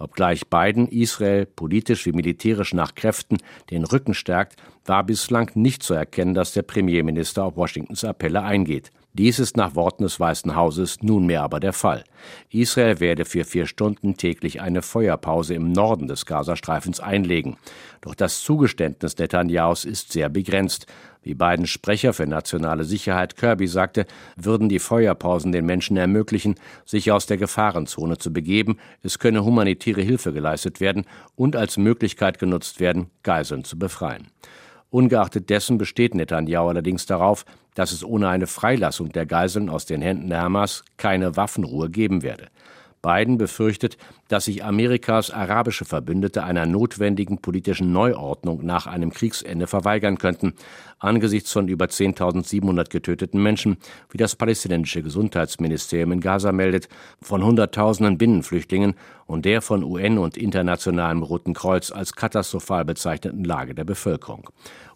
Obgleich 0.00 0.48
Biden 0.48 0.88
Israel 0.88 1.46
politisch 1.46 2.06
wie 2.06 2.12
militärisch 2.12 2.72
nach 2.72 2.94
Kräften 2.94 3.38
den 3.70 3.84
Rücken 3.84 4.14
stärkt, 4.14 4.56
war 4.84 5.04
bislang 5.04 5.50
nicht 5.54 5.82
zu 5.82 5.94
erkennen, 5.94 6.34
dass 6.34 6.52
der 6.52 6.62
Premierminister 6.62 7.44
auf 7.44 7.56
Washingtons 7.56 8.04
Appelle 8.04 8.42
eingeht. 8.42 8.90
Dies 9.18 9.40
ist 9.40 9.56
nach 9.56 9.74
Worten 9.74 10.04
des 10.04 10.20
Weißen 10.20 10.54
Hauses 10.54 11.02
nunmehr 11.02 11.42
aber 11.42 11.58
der 11.58 11.72
Fall. 11.72 12.04
Israel 12.50 13.00
werde 13.00 13.24
für 13.24 13.44
vier 13.44 13.66
Stunden 13.66 14.16
täglich 14.16 14.60
eine 14.60 14.80
Feuerpause 14.80 15.54
im 15.54 15.72
Norden 15.72 16.06
des 16.06 16.24
Gazastreifens 16.24 17.00
einlegen. 17.00 17.56
Doch 18.00 18.14
das 18.14 18.42
Zugeständnis 18.42 19.18
Netanyahus 19.18 19.84
ist 19.84 20.12
sehr 20.12 20.28
begrenzt. 20.28 20.86
Wie 21.20 21.34
beiden 21.34 21.66
Sprecher 21.66 22.12
für 22.12 22.28
nationale 22.28 22.84
Sicherheit 22.84 23.36
Kirby 23.36 23.66
sagte, 23.66 24.06
würden 24.36 24.68
die 24.68 24.78
Feuerpausen 24.78 25.50
den 25.50 25.66
Menschen 25.66 25.96
ermöglichen, 25.96 26.54
sich 26.84 27.10
aus 27.10 27.26
der 27.26 27.38
Gefahrenzone 27.38 28.18
zu 28.18 28.32
begeben, 28.32 28.78
es 29.02 29.18
könne 29.18 29.44
humanitäre 29.44 30.00
Hilfe 30.00 30.32
geleistet 30.32 30.80
werden 30.80 31.06
und 31.34 31.56
als 31.56 31.76
Möglichkeit 31.76 32.38
genutzt 32.38 32.78
werden, 32.78 33.10
Geiseln 33.24 33.64
zu 33.64 33.80
befreien. 33.80 34.28
Ungeachtet 34.90 35.50
dessen 35.50 35.76
besteht 35.76 36.14
Netanyahu 36.14 36.68
allerdings 36.68 37.04
darauf, 37.04 37.44
dass 37.74 37.92
es 37.92 38.02
ohne 38.02 38.28
eine 38.28 38.46
Freilassung 38.46 39.10
der 39.10 39.26
Geiseln 39.26 39.68
aus 39.68 39.84
den 39.84 40.00
Händen 40.00 40.30
der 40.30 40.40
Hamas 40.40 40.82
keine 40.96 41.36
Waffenruhe 41.36 41.90
geben 41.90 42.22
werde. 42.22 42.48
Biden 43.08 43.38
befürchtet, 43.38 43.96
dass 44.28 44.44
sich 44.44 44.62
Amerikas 44.62 45.30
arabische 45.30 45.86
Verbündete 45.86 46.44
einer 46.44 46.66
notwendigen 46.66 47.38
politischen 47.38 47.90
Neuordnung 47.90 48.66
nach 48.66 48.86
einem 48.86 49.14
Kriegsende 49.14 49.66
verweigern 49.66 50.18
könnten, 50.18 50.52
angesichts 50.98 51.50
von 51.50 51.68
über 51.68 51.86
10.700 51.86 52.90
getöteten 52.90 53.42
Menschen, 53.42 53.78
wie 54.10 54.18
das 54.18 54.36
palästinensische 54.36 55.02
Gesundheitsministerium 55.02 56.12
in 56.12 56.20
Gaza 56.20 56.52
meldet, 56.52 56.90
von 57.22 57.42
Hunderttausenden 57.42 58.18
Binnenflüchtlingen 58.18 58.94
und 59.24 59.46
der 59.46 59.62
von 59.62 59.84
UN 59.84 60.18
und 60.18 60.36
internationalem 60.36 61.22
Roten 61.22 61.54
Kreuz 61.54 61.90
als 61.90 62.14
katastrophal 62.14 62.84
bezeichneten 62.84 63.42
Lage 63.42 63.74
der 63.74 63.84
Bevölkerung. 63.84 64.50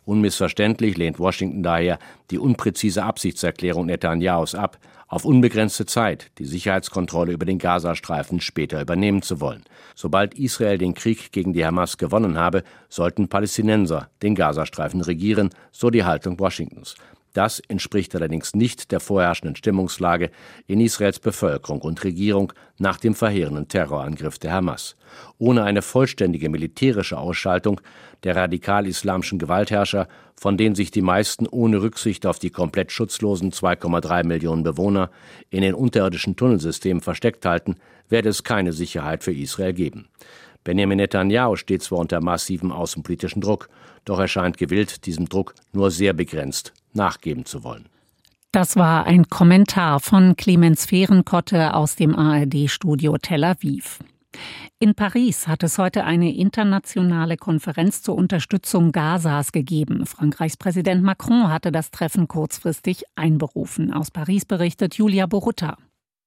Unmissverständlich 0.05 0.97
lehnt 0.97 1.19
Washington 1.19 1.63
daher 1.63 1.99
die 2.31 2.39
unpräzise 2.39 3.05
Absichtserklärung 3.05 3.87
Netanyahus 3.87 4.55
ab, 4.55 4.79
auf 5.07 5.25
unbegrenzte 5.25 5.85
Zeit 5.85 6.31
die 6.39 6.47
Sicherheitskontrolle 6.47 7.33
über 7.33 7.45
den 7.45 7.59
Gazastreifen 7.59 8.41
später 8.41 8.81
übernehmen 8.81 9.21
zu 9.21 9.41
wollen. 9.41 9.63
Sobald 9.95 10.35
Israel 10.39 10.79
den 10.79 10.95
Krieg 10.95 11.33
gegen 11.33 11.53
die 11.53 11.65
Hamas 11.67 11.99
gewonnen 11.99 12.39
habe, 12.39 12.65
sollten 12.89 13.29
Palästinenser 13.29 14.09
den 14.23 14.35
Gazastreifen 14.35 15.03
regieren, 15.03 15.51
so 15.71 15.91
die 15.91 16.05
Haltung 16.05 16.41
Washingtons. 16.41 16.95
Das 17.33 17.61
entspricht 17.61 18.15
allerdings 18.15 18.55
nicht 18.55 18.93
der 18.93 19.01
vorherrschenden 19.01 19.57
Stimmungslage 19.57 20.31
in 20.67 20.81
Israels 20.81 21.19
Bevölkerung 21.19 21.81
und 21.81 22.05
Regierung 22.05 22.53
nach 22.79 22.99
dem 22.99 23.15
verheerenden 23.15 23.69
Terrorangriff 23.69 24.39
der 24.39 24.53
Hamas. 24.53 24.97
Ohne 25.39 25.65
eine 25.65 25.81
vollständige 25.81 26.51
militärische 26.51 27.17
Ausschaltung 27.17 27.81
der 28.23 28.37
radikal-islamischen 28.37 29.39
Gewaltherrscher, 29.39 30.09
von 30.37 30.59
denen 30.59 30.75
sich 30.75 30.91
die 30.91 31.03
meisten 31.03 31.47
ohne 31.47 31.81
Rücksicht 31.81 32.27
auf 32.27 32.39
die 32.39 32.51
komplett 32.51 32.93
schutzlosen 32.93 33.51
2,3 33.51 34.25
Millionen 34.27 34.63
Bewohner 34.63 35.11
in 35.49 35.63
den 35.63 35.75
unterirdischen 35.75 36.37
Tunnelsystemen 36.37 37.01
versteckt 37.01 37.47
halten, 37.47 37.77
werde 38.11 38.29
es 38.29 38.45
keine 38.45 38.75
Sicherheit 38.75 39.25
für 39.25 39.33
Israel 39.33 39.73
geben. 39.73 40.09
Benjamin 40.65 40.99
Netanyahu 40.99 41.57
steht 41.57 41.83
zwar 41.83 41.99
unter 41.99 42.21
massivem 42.21 42.73
außenpolitischen 42.73 43.41
Druck, 43.41 43.69
doch 44.05 44.21
er 44.21 44.29
scheint 44.29 44.59
gewillt, 44.59 45.07
diesem 45.07 45.29
Druck 45.29 45.55
nur 45.73 45.91
sehr 45.91 46.13
begrenzt 46.13 46.73
nachgeben 46.95 47.45
zu 47.45 47.65
wollen. 47.65 47.87
Das 48.53 48.77
war 48.77 49.07
ein 49.07 49.29
Kommentar 49.29 50.01
von 50.01 50.37
Clemens 50.37 50.85
Fehrenkotte 50.85 51.75
aus 51.75 51.97
dem 51.97 52.15
ARD-Studio 52.15 53.17
Tel 53.17 53.45
Aviv. 53.45 54.01
In 54.79 54.95
Paris 54.95 55.47
hat 55.47 55.63
es 55.63 55.79
heute 55.79 56.05
eine 56.05 56.35
internationale 56.35 57.37
Konferenz 57.37 58.03
zur 58.03 58.17
Unterstützung 58.17 58.93
Gazas 58.93 59.53
gegeben. 59.53 60.07
Frankreichs 60.07 60.57
Präsident 60.57 61.03
Macron 61.03 61.49
hatte 61.49 61.73
das 61.73 61.91
Treffen 61.91 62.29
kurzfristig 62.29 63.05
einberufen. 63.15 63.93
Aus 63.93 64.11
Paris 64.11 64.45
berichtet 64.45 64.95
Julia 64.97 65.27
Borutta. 65.27 65.77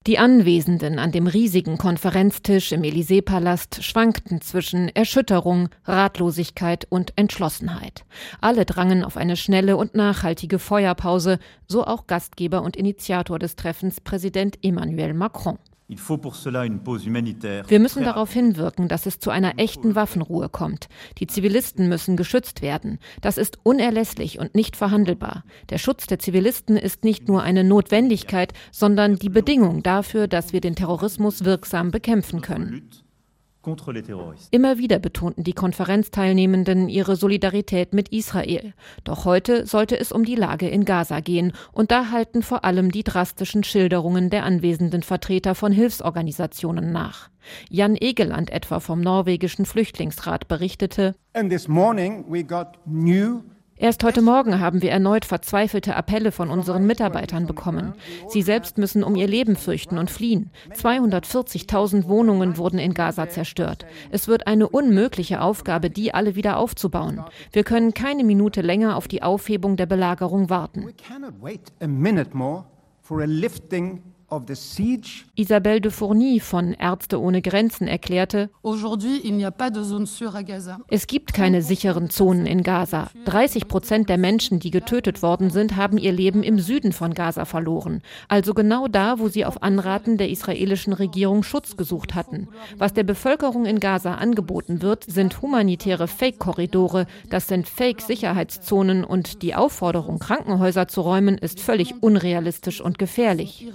Die 0.07 0.19
Anwesenden 0.19 0.99
an 0.99 1.11
dem 1.11 1.25
riesigen 1.25 1.79
Konferenztisch 1.79 2.71
im 2.71 2.83
Élysée-Palast 2.83 3.83
schwankten 3.83 4.39
zwischen 4.39 4.87
Erschütterung, 4.89 5.69
Ratlosigkeit 5.83 6.85
und 6.91 7.13
Entschlossenheit. 7.15 8.05
Alle 8.39 8.65
drangen 8.65 9.03
auf 9.03 9.17
eine 9.17 9.35
schnelle 9.35 9.77
und 9.77 9.95
nachhaltige 9.95 10.59
Feuerpause, 10.59 11.39
so 11.67 11.85
auch 11.85 12.05
Gastgeber 12.05 12.61
und 12.61 12.75
Initiator 12.75 13.39
des 13.39 13.55
Treffens 13.55 13.99
Präsident 13.99 14.59
Emmanuel 14.61 15.15
Macron. 15.15 15.57
Wir 15.87 17.79
müssen 17.79 18.03
darauf 18.03 18.33
hinwirken, 18.33 18.87
dass 18.87 19.05
es 19.05 19.19
zu 19.19 19.29
einer 19.29 19.59
echten 19.59 19.93
Waffenruhe 19.93 20.49
kommt. 20.49 20.87
Die 21.19 21.27
Zivilisten 21.27 21.87
müssen 21.89 22.17
geschützt 22.17 22.63
werden. 22.63 22.97
Das 23.21 23.37
ist 23.37 23.59
unerlässlich 23.61 24.39
und 24.39 24.55
nicht 24.55 24.75
verhandelbar. 24.75 25.43
Der 25.69 25.77
Schutz 25.77 26.07
der 26.07 26.17
Zivilisten 26.17 26.75
ist 26.75 27.03
nicht 27.03 27.27
nur 27.27 27.43
eine 27.43 27.63
Notwendigkeit, 27.63 28.53
sondern 28.71 29.17
die 29.17 29.29
Bedingung 29.29 29.83
dafür, 29.83 30.27
dass 30.27 30.53
wir 30.53 30.61
den 30.61 30.75
Terrorismus 30.75 31.45
wirksam 31.45 31.91
bekämpfen 31.91 32.41
können. 32.41 32.89
Immer 34.51 34.77
wieder 34.77 34.99
betonten 34.99 35.43
die 35.43 35.53
Konferenzteilnehmenden 35.53 36.89
ihre 36.89 37.15
Solidarität 37.15 37.93
mit 37.93 38.09
Israel. 38.09 38.73
Doch 39.03 39.25
heute 39.25 39.65
sollte 39.65 39.99
es 39.99 40.11
um 40.11 40.25
die 40.25 40.35
Lage 40.35 40.67
in 40.67 40.85
Gaza 40.85 41.19
gehen, 41.19 41.53
und 41.71 41.91
da 41.91 42.11
halten 42.11 42.43
vor 42.43 42.63
allem 42.63 42.91
die 42.91 43.03
drastischen 43.03 43.63
Schilderungen 43.63 44.29
der 44.29 44.43
anwesenden 44.43 45.03
Vertreter 45.03 45.55
von 45.55 45.71
Hilfsorganisationen 45.71 46.91
nach. 46.91 47.29
Jan 47.69 47.95
Egeland 47.95 48.49
etwa 48.49 48.79
vom 48.79 49.01
norwegischen 49.01 49.65
Flüchtlingsrat 49.65 50.47
berichtete, 50.47 51.15
And 51.33 51.51
this 51.51 51.67
morning 51.67 52.25
we 52.29 52.43
got 52.43 52.79
new 52.85 53.43
Erst 53.77 54.05
heute 54.05 54.21
Morgen 54.21 54.61
haben 54.61 54.81
wir 54.81 54.91
erneut 54.91 55.25
verzweifelte 55.25 55.97
Appelle 55.97 56.31
von 56.31 56.49
unseren 56.49 56.87
Mitarbeitern 56.87 57.45
bekommen. 57.45 57.93
Sie 58.29 58.41
selbst 58.41 58.77
müssen 58.77 59.03
um 59.03 59.17
ihr 59.17 59.27
Leben 59.27 59.57
fürchten 59.57 59.97
und 59.97 60.09
fliehen. 60.09 60.49
240.000 60.73 62.07
Wohnungen 62.07 62.55
wurden 62.55 62.79
in 62.79 62.93
Gaza 62.93 63.27
zerstört. 63.27 63.85
Es 64.11 64.29
wird 64.29 64.47
eine 64.47 64.69
unmögliche 64.69 65.41
Aufgabe, 65.41 65.89
die 65.89 66.13
alle 66.13 66.35
wieder 66.35 66.55
aufzubauen. 66.57 67.21
Wir 67.51 67.65
können 67.65 67.93
keine 67.93 68.23
Minute 68.23 68.61
länger 68.61 68.95
auf 68.95 69.09
die 69.09 69.23
Aufhebung 69.23 69.75
der 69.75 69.87
Belagerung 69.87 70.49
warten. 70.49 70.85
Isabelle 75.35 75.81
de 75.81 75.91
Fourny 75.91 76.39
von 76.39 76.73
Ärzte 76.73 77.19
ohne 77.19 77.41
Grenzen 77.41 77.87
erklärte, 77.87 78.49
es 80.87 81.07
gibt 81.07 81.33
keine 81.33 81.61
sicheren 81.61 82.09
Zonen 82.09 82.45
in 82.45 82.63
Gaza. 82.63 83.09
30 83.25 83.67
Prozent 83.67 84.09
der 84.09 84.17
Menschen, 84.17 84.59
die 84.59 84.71
getötet 84.71 85.21
worden 85.21 85.49
sind, 85.49 85.75
haben 85.75 85.97
ihr 85.97 86.11
Leben 86.11 86.43
im 86.43 86.59
Süden 86.59 86.91
von 86.91 87.13
Gaza 87.13 87.45
verloren. 87.45 88.01
Also 88.27 88.53
genau 88.53 88.87
da, 88.87 89.19
wo 89.19 89.27
sie 89.27 89.45
auf 89.45 89.63
Anraten 89.63 90.17
der 90.17 90.29
israelischen 90.29 90.93
Regierung 90.93 91.43
Schutz 91.43 91.77
gesucht 91.77 92.15
hatten. 92.15 92.47
Was 92.77 92.93
der 92.93 93.03
Bevölkerung 93.03 93.65
in 93.65 93.79
Gaza 93.79 94.15
angeboten 94.15 94.81
wird, 94.81 95.03
sind 95.03 95.41
humanitäre 95.41 96.07
Fake-Korridore, 96.07 97.07
das 97.29 97.47
sind 97.47 97.67
Fake-Sicherheitszonen 97.67 99.03
und 99.03 99.41
die 99.41 99.55
Aufforderung, 99.55 100.19
Krankenhäuser 100.19 100.87
zu 100.87 101.01
räumen, 101.01 101.37
ist 101.37 101.59
völlig 101.59 102.01
unrealistisch 102.01 102.81
und 102.81 102.97
gefährlich 102.97 103.65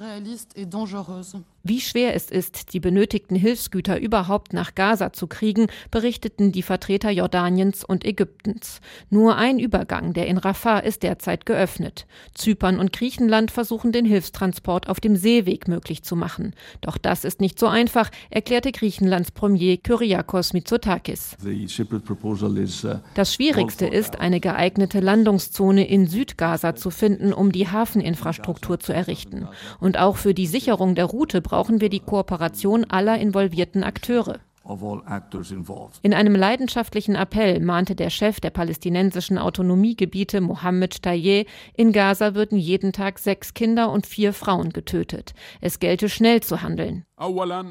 et 0.56 0.66
dangereuse. 0.66 1.36
Wie 1.62 1.80
schwer 1.80 2.14
es 2.14 2.30
ist, 2.30 2.72
die 2.72 2.80
benötigten 2.80 3.36
Hilfsgüter 3.36 4.00
überhaupt 4.00 4.54
nach 4.54 4.74
Gaza 4.74 5.12
zu 5.12 5.26
kriegen, 5.26 5.66
berichteten 5.90 6.52
die 6.52 6.62
Vertreter 6.62 7.10
Jordaniens 7.10 7.84
und 7.84 8.06
Ägyptens. 8.06 8.80
Nur 9.10 9.36
ein 9.36 9.58
Übergang, 9.58 10.14
der 10.14 10.26
in 10.26 10.38
Rafah, 10.38 10.78
ist 10.78 11.02
derzeit 11.02 11.44
geöffnet. 11.44 12.06
Zypern 12.34 12.78
und 12.78 12.94
Griechenland 12.94 13.50
versuchen 13.50 13.92
den 13.92 14.06
Hilfstransport 14.06 14.88
auf 14.88 15.00
dem 15.00 15.16
Seeweg 15.16 15.68
möglich 15.68 16.02
zu 16.02 16.16
machen. 16.16 16.54
Doch 16.80 16.96
das 16.96 17.24
ist 17.24 17.42
nicht 17.42 17.58
so 17.58 17.66
einfach, 17.66 18.10
erklärte 18.30 18.72
Griechenlands 18.72 19.30
Premier 19.30 19.76
Kyriakos 19.76 20.54
Mitsotakis. 20.54 21.36
Uh, 21.44 21.66
das 23.14 23.34
Schwierigste 23.34 23.86
ist, 23.86 24.18
eine 24.18 24.40
geeignete 24.40 25.00
Landungszone 25.00 25.86
in 25.86 26.06
Südgaza 26.06 26.74
zu 26.74 26.90
finden, 26.90 27.34
um 27.34 27.52
die 27.52 27.68
Hafeninfrastruktur 27.68 28.80
zu 28.80 28.94
errichten. 28.94 29.46
Und 29.78 29.98
auch 29.98 30.16
für 30.16 30.32
die 30.32 30.46
Sicherung 30.46 30.94
der 30.94 31.04
Route 31.04 31.42
brauchen 31.50 31.80
wir 31.80 31.88
die 31.88 31.98
Kooperation 31.98 32.84
aller 32.84 33.18
involvierten 33.18 33.82
Akteure. 33.82 34.38
In 36.02 36.14
einem 36.14 36.34
leidenschaftlichen 36.34 37.14
Appell 37.14 37.60
mahnte 37.60 37.94
der 37.94 38.10
Chef 38.10 38.40
der 38.40 38.50
palästinensischen 38.50 39.38
Autonomiegebiete 39.38 40.40
Mohammed 40.40 41.02
Taye, 41.02 41.46
in 41.74 41.92
Gaza 41.92 42.34
würden 42.34 42.58
jeden 42.58 42.92
Tag 42.92 43.18
sechs 43.18 43.54
Kinder 43.54 43.90
und 43.90 44.06
vier 44.06 44.32
Frauen 44.32 44.70
getötet. 44.70 45.32
Es 45.60 45.80
gelte 45.80 46.08
schnell 46.08 46.42
zu 46.42 46.62
handeln. 46.62 47.04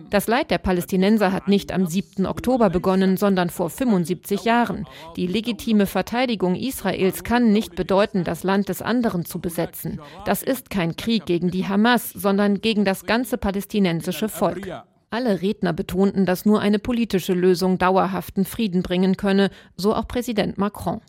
Das 0.09 0.27
Leid 0.27 0.51
der 0.51 0.57
Palästinenser 0.57 1.31
hat 1.31 1.47
nicht 1.47 1.71
am 1.71 1.85
7. 1.87 2.25
Oktober 2.25 2.69
begonnen, 2.69 3.17
sondern 3.17 3.49
vor 3.49 3.69
75 3.69 4.43
Jahren. 4.43 4.85
Die 5.15 5.25
legitime 5.25 5.85
Verteidigung 5.85 6.55
Israels 6.55 7.23
kann 7.23 7.51
nicht 7.51 7.75
bedeuten, 7.75 8.23
das 8.23 8.43
Land 8.43 8.69
des 8.69 8.81
anderen 8.81 9.25
zu 9.25 9.39
besetzen. 9.39 10.01
Das 10.25 10.43
ist 10.43 10.69
kein 10.69 10.95
Krieg 10.97 11.25
gegen 11.25 11.49
die 11.49 11.67
Hamas, 11.67 12.09
sondern 12.09 12.61
gegen 12.61 12.85
das 12.85 13.05
ganze 13.05 13.37
palästinensische 13.37 14.29
Volk. 14.29 14.67
Alle 15.11 15.41
Redner 15.41 15.73
betonten, 15.73 16.25
dass 16.25 16.45
nur 16.45 16.61
eine 16.61 16.77
politische 16.77 17.33
Lösung 17.33 17.79
dauerhaften 17.79 18.45
Frieden 18.45 18.83
bringen 18.83 19.17
könne, 19.17 19.49
so 19.75 19.95
auch 19.95 20.07
Präsident 20.07 20.57
Macron. 20.57 21.01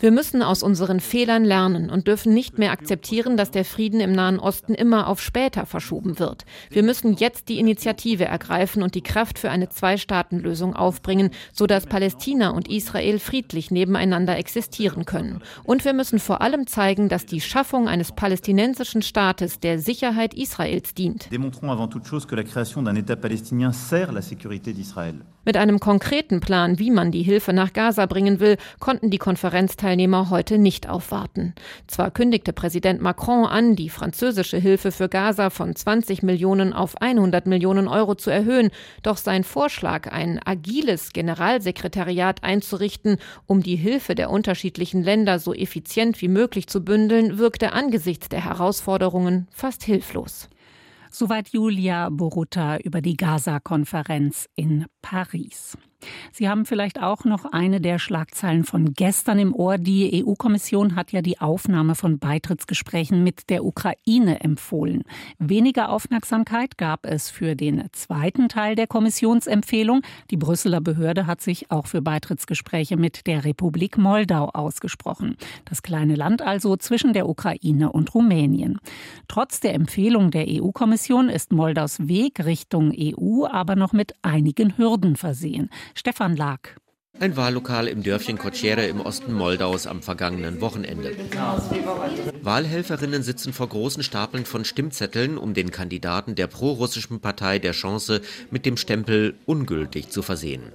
Wir 0.00 0.10
müssen 0.10 0.42
aus 0.42 0.62
unseren 0.62 1.00
Fehlern 1.00 1.42
lernen 1.42 1.88
und 1.88 2.06
dürfen 2.06 2.34
nicht 2.34 2.58
mehr 2.58 2.72
akzeptieren, 2.72 3.38
dass 3.38 3.50
der 3.50 3.64
Frieden 3.64 4.00
im 4.00 4.12
Nahen 4.12 4.38
Osten 4.38 4.74
immer 4.74 5.08
auf 5.08 5.22
später 5.22 5.64
verschoben 5.64 6.18
wird. 6.18 6.44
Wir 6.68 6.82
müssen 6.82 7.14
jetzt 7.14 7.48
die 7.48 7.58
Initiative 7.58 8.26
ergreifen 8.26 8.82
und 8.82 8.94
die 8.94 9.00
Kraft 9.00 9.38
für 9.38 9.50
eine 9.50 9.70
Zwei-Staaten-Lösung 9.70 10.76
aufbringen, 10.76 11.30
sodass 11.52 11.86
Palästina 11.86 12.50
und 12.50 12.68
Israel 12.68 13.18
friedlich 13.18 13.70
nebeneinander 13.70 14.36
existieren 14.36 15.06
können. 15.06 15.40
Und 15.64 15.86
wir 15.86 15.94
müssen 15.94 16.18
vor 16.18 16.42
allem 16.42 16.66
zeigen, 16.66 17.08
dass 17.08 17.24
die 17.24 17.40
Schaffung 17.40 17.88
eines 17.88 18.12
palästinensischen 18.12 19.00
Staates 19.00 19.60
der 19.60 19.78
Sicherheit 19.78 20.34
Israels 20.34 20.92
dient. 20.92 21.30
Mit 25.44 25.56
einem 25.56 25.80
konkreten 25.80 26.38
Plan, 26.38 26.78
wie 26.78 26.92
man 26.92 27.10
die 27.10 27.24
Hilfe 27.24 27.52
nach 27.52 27.72
Gaza 27.72 28.06
bringen 28.06 28.38
will, 28.38 28.58
konnten 28.78 29.10
die 29.10 29.18
Konferenzteilnehmer 29.18 30.30
heute 30.30 30.56
nicht 30.56 30.88
aufwarten. 30.88 31.54
Zwar 31.88 32.12
kündigte 32.12 32.52
Präsident 32.52 33.02
Macron 33.02 33.46
an, 33.46 33.74
die 33.74 33.90
französische 33.90 34.58
Hilfe 34.58 34.92
für 34.92 35.08
Gaza 35.08 35.50
von 35.50 35.74
20 35.74 36.22
Millionen 36.22 36.72
auf 36.72 37.02
100 37.02 37.46
Millionen 37.46 37.88
Euro 37.88 38.14
zu 38.14 38.30
erhöhen, 38.30 38.70
doch 39.02 39.16
sein 39.16 39.42
Vorschlag, 39.42 40.12
ein 40.12 40.40
agiles 40.44 41.12
Generalsekretariat 41.12 42.44
einzurichten, 42.44 43.16
um 43.46 43.64
die 43.64 43.76
Hilfe 43.76 44.14
der 44.14 44.30
unterschiedlichen 44.30 45.02
Länder 45.02 45.40
so 45.40 45.52
effizient 45.52 46.22
wie 46.22 46.28
möglich 46.28 46.68
zu 46.68 46.84
bündeln, 46.84 47.38
wirkte 47.38 47.72
angesichts 47.72 48.28
der 48.28 48.44
Herausforderungen 48.44 49.48
fast 49.50 49.82
hilflos. 49.82 50.48
Soweit 51.14 51.50
Julia 51.50 52.08
Boruta 52.08 52.78
über 52.78 53.02
die 53.02 53.18
Gaza-Konferenz 53.18 54.48
in 54.56 54.86
Paris. 55.02 55.76
Sie 56.32 56.48
haben 56.48 56.66
vielleicht 56.66 57.02
auch 57.02 57.24
noch 57.24 57.44
eine 57.44 57.80
der 57.80 57.98
Schlagzeilen 57.98 58.64
von 58.64 58.94
gestern 58.94 59.38
im 59.38 59.54
Ohr. 59.54 59.78
Die 59.78 60.24
EU-Kommission 60.24 60.96
hat 60.96 61.12
ja 61.12 61.22
die 61.22 61.40
Aufnahme 61.40 61.94
von 61.94 62.18
Beitrittsgesprächen 62.18 63.22
mit 63.22 63.50
der 63.50 63.64
Ukraine 63.64 64.40
empfohlen. 64.40 65.04
Weniger 65.38 65.90
Aufmerksamkeit 65.90 66.78
gab 66.78 67.06
es 67.06 67.30
für 67.30 67.54
den 67.56 67.84
zweiten 67.92 68.48
Teil 68.48 68.74
der 68.74 68.86
Kommissionsempfehlung. 68.86 70.02
Die 70.30 70.36
Brüsseler 70.36 70.80
Behörde 70.80 71.26
hat 71.26 71.40
sich 71.40 71.70
auch 71.70 71.86
für 71.86 72.02
Beitrittsgespräche 72.02 72.96
mit 72.96 73.26
der 73.26 73.44
Republik 73.44 73.98
Moldau 73.98 74.48
ausgesprochen. 74.48 75.36
Das 75.64 75.82
kleine 75.82 76.14
Land 76.14 76.42
also 76.42 76.76
zwischen 76.76 77.12
der 77.12 77.28
Ukraine 77.28 77.92
und 77.92 78.14
Rumänien. 78.14 78.78
Trotz 79.28 79.60
der 79.60 79.74
Empfehlung 79.74 80.30
der 80.30 80.46
EU-Kommission 80.48 81.28
ist 81.28 81.52
Moldaus 81.52 82.08
Weg 82.08 82.44
Richtung 82.44 82.92
EU 82.96 83.46
aber 83.46 83.76
noch 83.76 83.92
mit 83.92 84.14
einigen 84.22 84.76
Hürden 84.76 85.16
versehen. 85.16 85.70
Stefan 85.94 86.36
Lag. 86.36 86.60
Ein 87.20 87.36
Wahllokal 87.36 87.86
im 87.86 88.02
Dörfchen 88.02 88.38
Kocere 88.38 88.86
im 88.86 89.00
Osten 89.00 89.32
Moldaus 89.32 89.86
am 89.86 90.02
vergangenen 90.02 90.60
Wochenende. 90.60 91.14
Wahlhelferinnen 92.42 93.22
sitzen 93.22 93.52
vor 93.52 93.68
großen 93.68 94.02
Stapeln 94.02 94.46
von 94.46 94.64
Stimmzetteln, 94.64 95.36
um 95.36 95.52
den 95.52 95.70
Kandidaten 95.70 96.34
der 96.34 96.46
prorussischen 96.46 97.20
Partei 97.20 97.58
der 97.58 97.72
Chance 97.72 98.22
mit 98.50 98.64
dem 98.64 98.76
Stempel 98.76 99.34
ungültig 99.44 100.08
zu 100.08 100.22
versehen. 100.22 100.72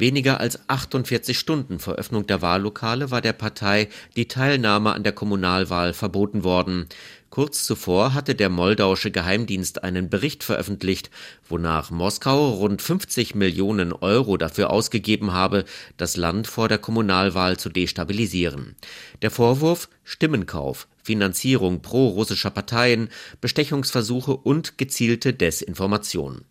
Weniger 0.00 0.38
als 0.38 0.60
48 0.68 1.36
Stunden 1.36 1.80
vor 1.80 1.94
Öffnung 1.94 2.24
der 2.24 2.40
Wahllokale 2.40 3.10
war 3.10 3.20
der 3.20 3.32
Partei 3.32 3.88
die 4.14 4.28
Teilnahme 4.28 4.92
an 4.92 5.02
der 5.02 5.12
Kommunalwahl 5.12 5.92
verboten 5.92 6.44
worden. 6.44 6.86
Kurz 7.30 7.64
zuvor 7.64 8.14
hatte 8.14 8.34
der 8.34 8.48
moldauische 8.48 9.10
Geheimdienst 9.10 9.84
einen 9.84 10.08
Bericht 10.08 10.42
veröffentlicht, 10.42 11.10
wonach 11.46 11.90
Moskau 11.90 12.54
rund 12.54 12.80
50 12.80 13.34
Millionen 13.34 13.92
Euro 13.92 14.38
dafür 14.38 14.70
ausgegeben 14.70 15.32
habe, 15.32 15.64
das 15.98 16.16
Land 16.16 16.46
vor 16.46 16.68
der 16.68 16.78
Kommunalwahl 16.78 17.58
zu 17.58 17.68
destabilisieren. 17.68 18.76
Der 19.20 19.30
Vorwurf 19.30 19.90
Stimmenkauf, 20.04 20.88
Finanzierung 21.02 21.82
pro-russischer 21.82 22.50
Parteien, 22.50 23.10
Bestechungsversuche 23.42 24.32
und 24.32 24.78
gezielte 24.78 25.34
Desinformation. 25.34 26.46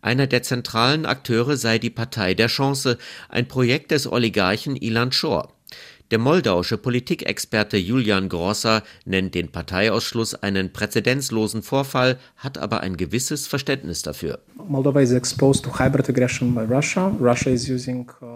Einer 0.00 0.26
der 0.28 0.42
zentralen 0.42 1.06
Akteure 1.06 1.56
sei 1.56 1.78
die 1.78 1.90
Partei 1.90 2.34
der 2.34 2.46
Chance, 2.46 2.98
ein 3.28 3.48
Projekt 3.48 3.90
des 3.90 4.10
Oligarchen 4.10 4.76
Ilan 4.76 5.12
Shor. 5.12 5.52
Der 6.10 6.18
moldauische 6.18 6.76
Politikexperte 6.76 7.76
Julian 7.76 8.28
Grosser 8.28 8.82
nennt 9.04 9.36
den 9.36 9.52
Parteiausschluss 9.52 10.34
einen 10.34 10.72
präzedenzlosen 10.72 11.62
Vorfall, 11.62 12.18
hat 12.36 12.58
aber 12.58 12.80
ein 12.80 12.96
gewisses 12.96 13.46
Verständnis 13.46 14.02
dafür. 14.02 14.40
Uh, 14.58 14.64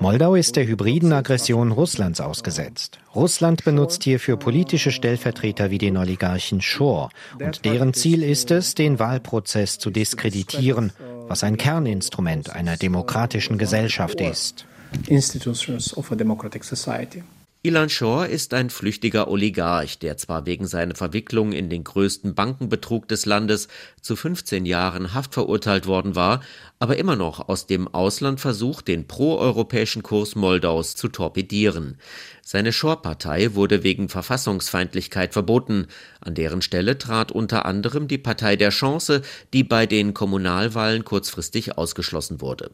Moldau 0.01 0.35
ist 0.37 0.57
der 0.57 0.67
hybriden 0.69 1.13
Aggression 1.13 1.73
Russlands 1.73 2.21
ausgesetzt. 2.21 3.01
Russland 3.13 3.65
benutzt 3.65 4.05
hierfür 4.05 4.37
politische 4.37 4.93
Stellvertreter 4.93 5.73
wie 5.73 5.79
den 5.79 5.97
Oligarchen 5.97 6.61
Shor. 6.61 7.11
Und 7.41 7.65
deren 7.65 7.93
Ziel 7.93 8.23
ist 8.23 8.53
es, 8.53 8.77
den 8.77 9.01
Wahlprozess 9.01 9.81
zu 9.81 9.91
diskreditieren, 9.91 10.93
was 11.27 11.43
ein 11.43 11.57
Kerninstrument 11.57 12.51
einer 12.51 12.77
demokratischen 12.77 13.59
Gesellschaft 13.59 14.21
ist. 14.21 14.65
Institutions 15.09 15.97
of 15.97 16.13
a 16.13 16.15
democratic 16.15 16.63
society. 16.63 17.25
Ilan 17.67 17.89
Shor 17.89 18.27
ist 18.27 18.53
ein 18.53 18.69
flüchtiger 18.69 19.27
Oligarch, 19.27 19.99
der 19.99 20.19
zwar 20.19 20.45
wegen 20.45 20.67
seiner 20.67 20.95
Verwicklung 20.95 21.53
in 21.53 21.71
den 21.71 21.83
größten 21.83 22.35
Bankenbetrug 22.35 23.09
des 23.09 23.25
Landes 23.25 23.69
zu 24.03 24.17
15 24.17 24.67
Jahren 24.67 25.15
Haft 25.15 25.33
verurteilt 25.33 25.87
worden 25.87 26.15
war, 26.15 26.43
aber 26.79 26.99
immer 26.99 27.17
noch 27.17 27.49
aus 27.49 27.67
dem 27.67 27.89
Ausland 27.89 28.39
versucht, 28.39 28.87
den 28.87 29.09
proeuropäischen 29.09 30.03
Kurs 30.03 30.35
Moldaus 30.35 30.95
zu 30.95 31.09
torpedieren. 31.09 31.97
Seine 32.43 32.71
Shor-Partei 32.71 33.55
wurde 33.55 33.83
wegen 33.83 34.11
Verfassungsfeindlichkeit 34.11 35.33
verboten. 35.33 35.87
An 36.21 36.35
deren 36.35 36.61
Stelle 36.61 36.99
trat 36.99 37.33
unter 37.33 37.65
anderem 37.65 38.09
die 38.09 38.19
Partei 38.19 38.57
der 38.57 38.73
Chance, 38.73 39.23
die 39.55 39.65
bei 39.65 39.87
den 39.87 40.13
Kommunalwahlen 40.13 41.07
kurzfristig 41.07 41.79
ausgeschlossen 41.79 42.43
wurde. 42.43 42.73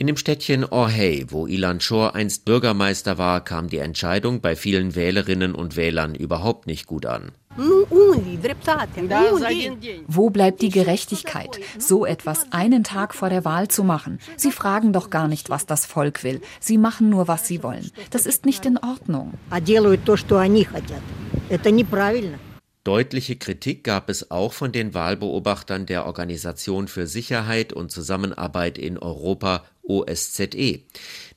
In 0.00 0.06
dem 0.06 0.16
Städtchen 0.16 0.64
Orhei, 0.64 1.24
wo 1.26 1.48
Ilan 1.48 1.80
Shor 1.80 2.14
einst 2.14 2.44
Bürgermeister 2.44 3.18
war, 3.18 3.42
kam 3.42 3.68
die 3.68 3.78
Entscheidung 3.78 4.40
bei 4.40 4.54
vielen 4.54 4.94
Wählerinnen 4.94 5.56
und 5.56 5.74
Wählern 5.74 6.14
überhaupt 6.14 6.68
nicht 6.68 6.86
gut 6.86 7.04
an. 7.04 7.32
Wo 10.06 10.30
bleibt 10.30 10.62
die 10.62 10.68
Gerechtigkeit, 10.68 11.58
so 11.80 12.06
etwas 12.06 12.52
einen 12.52 12.84
Tag 12.84 13.12
vor 13.12 13.28
der 13.28 13.44
Wahl 13.44 13.66
zu 13.66 13.82
machen? 13.82 14.20
Sie 14.36 14.52
fragen 14.52 14.92
doch 14.92 15.10
gar 15.10 15.26
nicht, 15.26 15.50
was 15.50 15.66
das 15.66 15.84
Volk 15.84 16.22
will. 16.22 16.42
Sie 16.60 16.78
machen 16.78 17.10
nur, 17.10 17.26
was 17.26 17.48
sie 17.48 17.64
wollen. 17.64 17.90
Das 18.10 18.24
ist 18.24 18.46
nicht 18.46 18.66
in 18.66 18.78
Ordnung. 18.78 19.34
Deutliche 22.84 23.36
Kritik 23.36 23.84
gab 23.84 24.08
es 24.08 24.30
auch 24.30 24.54
von 24.54 24.72
den 24.72 24.94
Wahlbeobachtern 24.94 25.84
der 25.84 26.06
Organisation 26.06 26.88
für 26.88 27.06
Sicherheit 27.06 27.74
und 27.74 27.90
Zusammenarbeit 27.90 28.78
in 28.78 28.96
Europa 28.96 29.64
OSZE. 29.88 30.82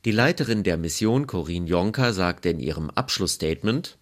Die 0.05 0.11
Leiterin 0.11 0.63
der 0.63 0.77
Mission, 0.77 1.25
Corinne 1.27 1.67
Jonker, 1.67 2.13
sagte 2.13 2.49
in 2.49 2.59
ihrem 2.59 2.89
Abschlussstatement, 2.89 3.97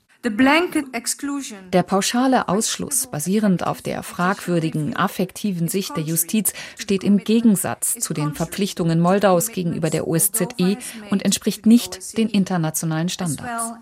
Der 1.71 1.83
pauschale 1.83 2.49
Ausschluss, 2.49 3.07
basierend 3.07 3.65
auf 3.65 3.81
der 3.81 4.03
fragwürdigen 4.03 4.93
affektiven 4.93 5.69
Sicht 5.69 5.95
der 5.95 6.03
Justiz, 6.03 6.51
steht 6.77 7.05
im 7.05 7.19
Gegensatz 7.19 7.97
zu 7.99 8.13
den 8.13 8.33
Verpflichtungen 8.33 8.99
Moldaus 8.99 9.51
gegenüber 9.53 9.89
der 9.89 10.09
OSZE 10.09 10.77
und 11.09 11.23
entspricht 11.23 11.65
nicht 11.65 12.17
den 12.17 12.29
internationalen 12.29 13.07
Standards. 13.07 13.75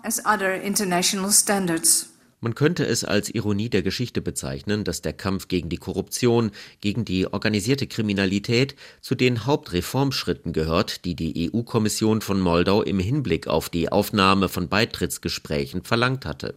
Man 2.40 2.54
könnte 2.54 2.86
es 2.86 3.02
als 3.02 3.30
Ironie 3.30 3.68
der 3.68 3.82
Geschichte 3.82 4.20
bezeichnen, 4.20 4.84
dass 4.84 5.02
der 5.02 5.12
Kampf 5.12 5.48
gegen 5.48 5.68
die 5.68 5.76
Korruption, 5.76 6.52
gegen 6.80 7.04
die 7.04 7.26
organisierte 7.26 7.88
Kriminalität 7.88 8.76
zu 9.00 9.16
den 9.16 9.44
Hauptreformschritten 9.44 10.52
gehört, 10.52 11.04
die 11.04 11.16
die 11.16 11.50
EU-Kommission 11.52 12.20
von 12.20 12.40
Moldau 12.40 12.82
im 12.82 13.00
Hinblick 13.00 13.48
auf 13.48 13.68
die 13.68 13.90
Aufnahme 13.90 14.48
von 14.48 14.68
Beitrittsgesprächen 14.68 15.82
verlangt 15.82 16.26
hatte. 16.26 16.54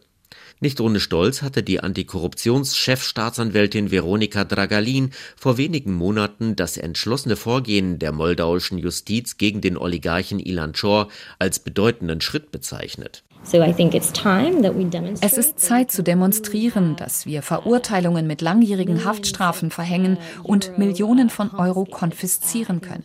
Nicht 0.60 0.80
ohne 0.80 1.00
Stolz 1.00 1.41
hatte 1.41 1.63
die 1.63 1.80
Antikorruptionschefstaatsanwältin 1.80 3.89
Veronika 3.89 4.44
Dragalin 4.44 5.10
vor 5.36 5.58
wenigen 5.58 5.94
Monaten 5.94 6.56
das 6.56 6.78
entschlossene 6.78 7.36
Vorgehen 7.36 7.98
der 7.98 8.12
moldauischen 8.12 8.78
Justiz 8.78 9.38
gegen 9.38 9.62
den 9.62 9.78
Oligarchen 9.78 10.39
Ilan 10.39 10.74
Chor 10.74 11.08
als 11.39 11.58
bedeutenden 11.58 12.22
Schritt 12.22 12.52
bezeichnet. 12.52 13.24
Es 13.44 15.38
ist 15.38 15.60
Zeit 15.60 15.92
zu 15.92 16.04
demonstrieren, 16.04 16.96
dass 16.96 17.26
wir 17.26 17.42
Verurteilungen 17.42 18.28
mit 18.28 18.42
langjährigen 18.42 19.04
Haftstrafen 19.04 19.72
verhängen 19.72 20.18
und 20.44 20.78
Millionen 20.78 21.30
von 21.30 21.52
Euro 21.52 21.86
konfiszieren 21.86 22.82
können. 22.82 23.04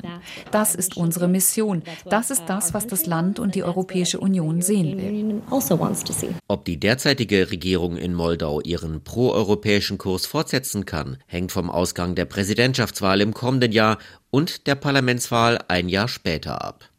Das 0.51 0.75
ist 0.75 0.97
unsere 0.97 1.27
Mission. 1.27 1.83
Das 2.09 2.31
ist 2.31 2.45
das, 2.47 2.75
was 2.75 2.87
das 2.87 3.07
Land 3.07 3.39
und 3.39 3.55
die 3.55 3.65
Europäische 3.65 4.21
Union 4.21 4.63
sehen 4.63 4.99
will. 4.99 5.43
Also 5.51 5.81
Ob 6.49 6.65
die 6.65 6.79
derzeitige 6.79 7.51
Regierung 7.51 7.97
in 7.97 8.15
Moldau 8.15 8.61
ihren 8.61 9.03
proeuropäischen 9.03 9.99
Kurs 9.99 10.27
fortsetzen 10.27 10.85
kann, 10.85 11.17
hängt 11.27 11.51
vom 11.51 11.71
Ausgang 11.71 12.15
der 12.15 12.27
Präsidentschaftswahl 12.27 13.21
im 13.21 13.35
kommenden 13.35 13.73
Jahr 13.73 13.99
und 14.31 14.67
der 14.67 14.75
Parlamentswahl 14.75 15.59
ein 15.69 15.89
Jahr 15.89 16.09
später 16.09 16.63
ab. 16.63 16.91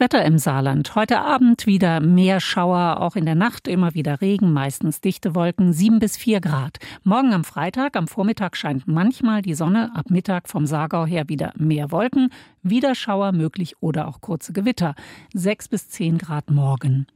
Wetter 0.00 0.24
im 0.24 0.38
Saarland. 0.38 0.94
Heute 0.94 1.20
Abend 1.20 1.66
wieder 1.66 2.00
mehr 2.00 2.40
Schauer, 2.40 3.00
auch 3.00 3.16
in 3.16 3.24
der 3.24 3.34
Nacht 3.34 3.66
immer 3.66 3.94
wieder 3.94 4.20
Regen, 4.20 4.52
meistens 4.52 5.00
dichte 5.00 5.34
Wolken, 5.34 5.72
7 5.72 5.98
bis 5.98 6.16
4 6.16 6.40
Grad. 6.40 6.78
Morgen 7.02 7.32
am 7.32 7.44
Freitag, 7.44 7.96
am 7.96 8.06
Vormittag 8.06 8.56
scheint 8.56 8.86
manchmal 8.86 9.42
die 9.42 9.54
Sonne, 9.54 9.90
ab 9.94 10.10
Mittag 10.10 10.48
vom 10.48 10.66
Saargau 10.66 11.04
her 11.04 11.28
wieder 11.28 11.52
mehr 11.56 11.90
Wolken, 11.90 12.30
wieder 12.62 12.94
Schauer 12.94 13.32
möglich 13.32 13.74
oder 13.80 14.06
auch 14.06 14.20
kurze 14.20 14.52
Gewitter, 14.52 14.94
6 15.34 15.68
bis 15.68 15.88
10 15.88 16.18
Grad 16.18 16.50
morgen. 16.50 17.06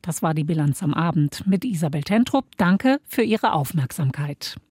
Das 0.00 0.22
war 0.22 0.32
die 0.32 0.44
Bilanz 0.44 0.82
am 0.82 0.94
Abend 0.94 1.46
mit 1.46 1.64
Isabel 1.64 2.02
Tentrup. 2.02 2.46
Danke 2.56 3.00
für 3.04 3.22
Ihre 3.22 3.52
Aufmerksamkeit. 3.52 4.56